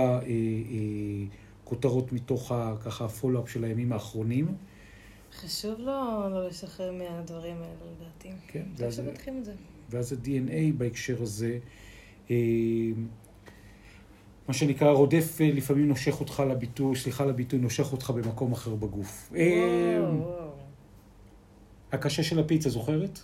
הכותרות 1.63 2.03
אה, 2.03 2.10
אה, 2.10 2.15
מתוך 2.15 2.51
ה, 2.51 2.75
ככה 2.82 3.06
הפולו-אפ 3.06 3.49
של 3.49 3.63
הימים 3.63 3.93
האחרונים. 3.93 4.56
חשוב 5.39 5.79
לו 5.79 5.86
לא 6.29 6.47
לשחרר 6.47 6.91
מהדברים 6.91 7.56
האלה, 7.56 7.91
לדעתי. 7.99 8.29
כן. 8.47 8.63
ואז, 8.77 9.01
ואז 9.89 10.13
ה-DNA 10.13 10.73
בהקשר 10.77 11.21
הזה, 11.21 11.60
מה 14.47 14.53
שנקרא, 14.53 14.91
רודף 14.91 15.41
אה, 15.41 15.51
לפעמים 15.53 15.88
נושך 15.88 16.19
אותך 16.19 16.43
לביטוי, 16.49 16.95
סליחה 16.95 17.25
לביטוי, 17.25 17.60
נושך 17.60 17.91
אותך 17.91 18.10
במקום 18.10 18.51
אחר 18.51 18.75
בגוף. 18.75 19.29
וואו, 19.32 19.41
אה, 19.41 19.99
וואו. 20.01 20.53
הקשה 21.91 22.23
של 22.23 22.39
הפיצה, 22.39 22.69
זוכרת? 22.69 23.19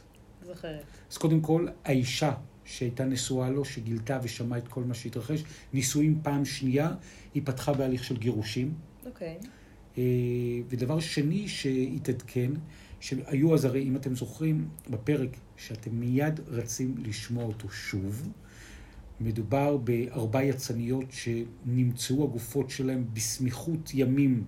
זוכרת. 0.45 0.83
אז 1.11 1.17
קודם 1.17 1.41
כל, 1.41 1.67
האישה 1.85 2.31
שהייתה 2.65 3.05
נשואה 3.05 3.49
לו, 3.49 3.65
שגילתה 3.65 4.19
ושמעה 4.23 4.59
את 4.59 4.67
כל 4.67 4.83
מה 4.83 4.93
שהתרחש, 4.93 5.43
נישואים 5.73 6.19
פעם 6.23 6.45
שנייה, 6.45 6.91
היא 7.33 7.41
פתחה 7.45 7.73
בהליך 7.73 8.03
של 8.03 8.17
גירושים. 8.17 8.73
אוקיי. 9.05 9.37
אה, 9.97 10.03
ודבר 10.69 10.99
שני 10.99 11.47
שהתעדכן, 11.47 12.51
שהיו 12.99 13.53
אז 13.53 13.65
הרי, 13.65 13.83
אם 13.83 13.95
אתם 13.95 14.15
זוכרים, 14.15 14.67
בפרק 14.89 15.29
שאתם 15.57 15.91
מיד 15.91 16.39
רצים 16.47 16.95
לשמוע 16.97 17.43
אותו 17.43 17.69
שוב, 17.69 18.29
מדובר 19.21 19.77
בארבע 19.77 20.43
יצניות 20.43 21.05
שנמצאו 21.11 22.23
הגופות 22.23 22.69
שלהם 22.69 23.05
בסמיכות 23.13 23.91
ימים 23.93 24.43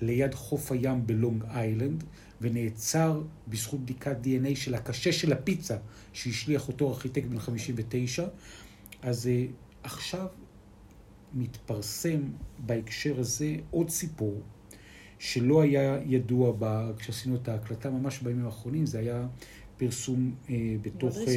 ליד 0.00 0.34
חוף 0.34 0.72
הים 0.72 1.06
בלונג 1.06 1.44
איילנד, 1.44 2.04
ונעצר 2.40 3.22
בזכות 3.48 3.80
בדיקת 3.80 4.16
DNA 4.24 4.56
של 4.56 4.74
הקשה 4.74 5.12
של 5.12 5.32
הפיצה 5.32 5.76
שהשליח 6.12 6.68
אותו 6.68 6.88
ארכיטקט 6.88 7.26
בן 7.26 7.38
59. 7.38 8.26
אז 9.02 9.26
uh, 9.26 9.52
עכשיו 9.82 10.26
מתפרסם 11.34 12.20
בהקשר 12.58 13.20
הזה 13.20 13.56
עוד 13.70 13.90
סיפור 13.90 14.40
שלא 15.18 15.62
היה 15.62 15.98
ידוע 16.06 16.52
בה, 16.52 16.90
כשעשינו 16.98 17.36
את 17.36 17.48
ההקלטה 17.48 17.90
ממש 17.90 18.18
בימים 18.18 18.44
האחרונים, 18.44 18.86
זה 18.86 18.98
היה 18.98 19.26
פרסום 19.76 20.34
uh, 20.46 20.50
בתוך 20.82 21.16
uh, 21.16 21.28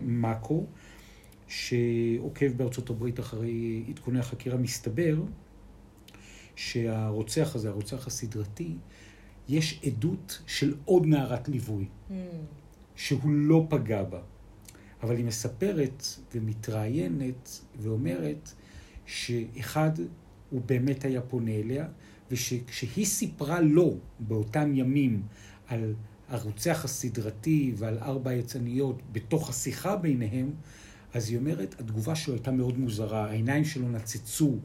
מאקו. 0.00 0.66
שעוקב 1.48 2.52
בארצות 2.56 2.90
הברית 2.90 3.20
אחרי 3.20 3.84
עדכוני 3.88 4.18
החקירה, 4.18 4.56
מסתבר 4.56 5.22
שהרוצח 6.56 7.54
הזה, 7.54 7.68
הרוצח 7.68 8.06
הסדרתי, 8.06 8.74
יש 9.48 9.80
עדות 9.86 10.42
של 10.46 10.74
עוד 10.84 11.06
נערת 11.06 11.48
ליווי, 11.48 11.84
mm. 11.84 12.12
שהוא 12.96 13.30
לא 13.30 13.66
פגע 13.68 14.02
בה. 14.02 14.20
אבל 15.02 15.16
היא 15.16 15.24
מספרת 15.24 16.02
ומתראיינת 16.34 17.60
ואומרת 17.78 18.52
שאחד, 19.06 19.90
הוא 20.50 20.60
באמת 20.66 21.04
היה 21.04 21.20
פונה 21.20 21.50
אליה, 21.50 21.88
ושכשהיא 22.30 23.06
סיפרה 23.06 23.60
לו 23.60 23.96
באותם 24.20 24.74
ימים 24.74 25.22
על 25.66 25.94
הרוצח 26.28 26.84
הסדרתי 26.84 27.72
ועל 27.76 27.98
ארבע 27.98 28.32
יצניות 28.34 29.02
בתוך 29.12 29.48
השיחה 29.50 29.96
ביניהם, 29.96 30.52
אז 31.14 31.30
היא 31.30 31.38
אומרת, 31.38 31.74
התגובה 31.80 32.14
שלו 32.14 32.34
הייתה 32.34 32.50
מאוד 32.50 32.78
מוזרה, 32.78 33.30
העיניים 33.30 33.64
שלו 33.64 33.88
נצצו, 33.88 34.56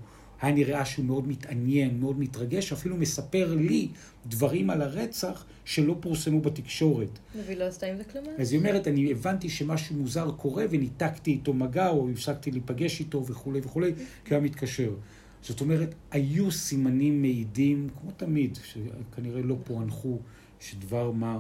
היה 0.41 0.53
נראה 0.53 0.86
שהוא 0.86 1.06
מאוד 1.06 1.27
מתעניין, 1.27 1.99
מאוד 1.99 2.19
מתרגש, 2.19 2.71
אפילו 2.71 2.97
מספר 2.97 3.56
לי 3.56 3.88
דברים 4.27 4.69
על 4.69 4.82
הרצח 4.82 5.45
שלא 5.65 5.97
פורסמו 5.99 6.41
בתקשורת. 6.41 7.19
והיא 7.45 7.58
לא 7.58 7.63
עשתה 7.63 7.86
עם 7.86 7.97
זה 7.97 8.03
כלום? 8.03 8.25
אז 8.38 8.51
היא 8.51 8.60
אומרת, 8.60 8.88
אני 8.88 9.12
הבנתי 9.12 9.49
שמשהו 9.49 9.95
מוזר 9.95 10.32
קורה 10.32 10.65
וניתקתי 10.69 11.32
איתו 11.32 11.53
מגע, 11.53 11.89
או 11.89 12.10
הפסקתי 12.10 12.51
להיפגש 12.51 12.99
איתו 12.99 13.25
וכולי 13.25 13.60
וכולי, 13.63 13.93
כי 14.25 14.34
היה 14.34 14.43
מתקשר. 14.43 14.93
זאת 15.41 15.62
אומרת, 15.62 15.95
היו 16.12 16.51
סימנים 16.51 17.21
מעידים, 17.21 17.89
כמו 18.01 18.12
תמיד, 18.17 18.58
שכנראה 18.63 19.41
לא 19.41 19.56
פוענחו, 19.63 20.19
שדבר 20.60 21.12
מה 21.12 21.39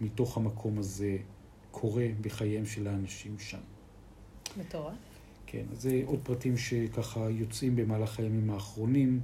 מתוך 0.00 0.36
המקום 0.36 0.78
הזה 0.78 1.16
קורה 1.70 2.06
בחייהם 2.20 2.66
של 2.66 2.86
האנשים 2.86 3.38
שם. 3.38 3.58
מטורף. 4.56 4.94
כן, 5.46 5.62
אז 5.72 5.82
זה 5.82 6.02
עוד 6.06 6.18
פרטים 6.22 6.56
שככה 6.56 7.20
יוצאים 7.30 7.76
במהלך 7.76 8.18
הימים 8.18 8.50
האחרונים, 8.50 9.20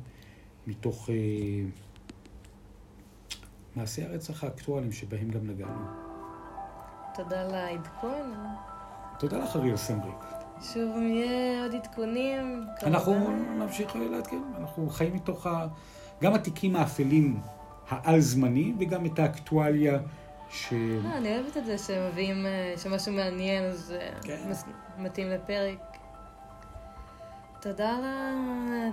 מתוך 0.66 1.10
אה, 1.10 1.14
מעשי 3.76 4.02
הרצח 4.02 4.44
האקטואליים 4.44 4.92
שבהם 4.92 5.30
גם 5.30 5.46
נגענו. 5.46 5.86
תודה 7.14 7.40
על 7.42 7.54
העדכון. 7.54 8.34
תודה 9.18 9.38
לך, 9.38 9.56
אריאל 9.56 9.76
סמריק. 9.76 10.24
שוב, 10.62 10.96
אם 10.96 11.08
יהיה 11.08 11.62
עוד 11.62 11.74
עדכונים, 11.74 12.62
אנחנו 12.82 13.30
נמשיך 13.58 13.96
לעדכן, 13.96 14.42
אנחנו 14.58 14.90
חיים 14.90 15.14
מתוך 15.14 15.46
ה... 15.46 15.66
גם 16.22 16.34
התיקים 16.34 16.76
האפלים 16.76 17.40
העל-זמניים 17.88 18.76
וגם 18.80 19.06
את 19.06 19.18
האקטואליה 19.18 19.98
ש... 20.50 20.72
אה, 20.72 21.16
אני 21.16 21.38
אוהבת 21.38 21.56
את 21.56 21.66
זה 21.66 21.78
שמביאים, 21.78 22.46
אה, 22.46 22.74
שמשהו 22.76 23.12
מעניין, 23.12 23.64
אז 23.64 23.94
אה, 24.00 24.10
כן. 24.22 24.52
מתאים 24.98 25.28
לפרק. 25.28 25.78
תודה, 27.60 27.98
לה... 28.02 28.34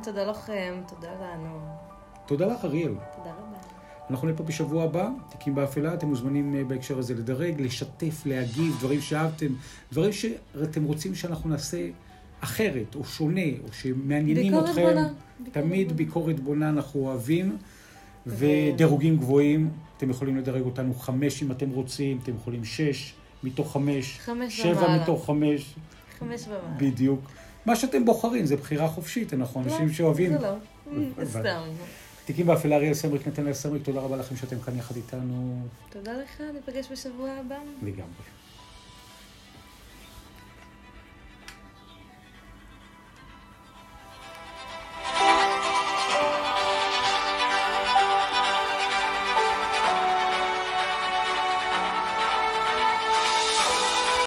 תודה 0.03 0.23
לכם, 0.23 0.81
תודה 0.87 1.11
לנו. 1.13 1.59
תודה 2.25 2.45
לך, 2.45 2.65
אריאל. 2.65 2.93
תודה 3.15 3.31
רבה. 3.31 3.57
אנחנו 4.09 4.27
נהיה 4.27 4.37
פה 4.37 4.43
בשבוע 4.43 4.83
הבא, 4.83 5.09
תיקים 5.29 5.55
באפלה, 5.55 5.93
אתם 5.93 6.07
מוזמנים 6.07 6.67
בהקשר 6.67 6.99
הזה 6.99 7.13
לדרג, 7.13 7.61
לשתף, 7.61 8.25
להגיב, 8.25 8.75
דברים 8.79 9.01
שאהבתם, 9.01 9.47
דברים 9.91 10.11
שאתם 10.11 10.83
רוצים 10.83 11.15
שאנחנו 11.15 11.49
נעשה 11.49 11.89
אחרת, 12.41 12.95
או 12.95 13.03
שונה, 13.03 13.41
או 13.63 13.73
שמעניינים 13.73 14.51
ביקורת 14.51 14.69
אתכם. 14.69 14.83
בונה. 14.83 15.09
תמיד 15.51 15.91
ביקורת 15.97 16.39
בונה 16.39 16.69
אנחנו 16.69 16.99
אוהבים. 16.99 17.57
ודירוגים 18.27 19.17
גבוהים, 19.17 19.69
אתם 19.97 20.09
יכולים 20.09 20.37
לדרג 20.37 20.61
אותנו 20.61 20.93
חמש 20.93 21.43
אם 21.43 21.51
אתם 21.51 21.69
רוצים, 21.69 22.19
אתם 22.23 22.35
יכולים 22.35 22.65
שש 22.65 23.13
מתוך 23.43 23.73
חמש, 23.73 24.19
חמש 24.19 24.61
שבע 24.61 24.83
ומעלה. 24.85 25.03
מתוך 25.03 25.25
חמש, 25.25 25.75
חמש 26.19 26.47
ומעלה. 26.47 26.61
בדיוק. 26.77 27.19
מה 27.65 27.75
שאתם 27.75 28.05
בוחרים, 28.05 28.45
זה 28.45 28.55
בחירה 28.55 28.87
חופשית, 28.87 29.33
אנחנו 29.33 29.63
אנשים 29.63 29.87
לא, 29.87 29.93
שאוהבים. 29.93 30.31
זה 30.31 30.39
לא, 30.39 31.25
סתם. 31.25 31.61
תיקים 32.25 32.45
באפלה, 32.45 32.75
אריאל 32.75 32.93
סמריק, 32.93 33.27
נתנאל 33.27 33.53
סמריק, 33.53 33.83
תודה 33.83 33.99
רבה 33.99 34.17
לכם 34.17 34.35
שאתם 34.35 34.59
כאן 34.59 34.77
יחד 34.77 34.95
איתנו 34.95 35.61
תודה 35.89 36.13
לך, 36.13 36.41
ניפגש 36.53 36.91
בשבוע 36.91 37.29
הבא. 37.31 37.57
לגמרי. 37.83 38.36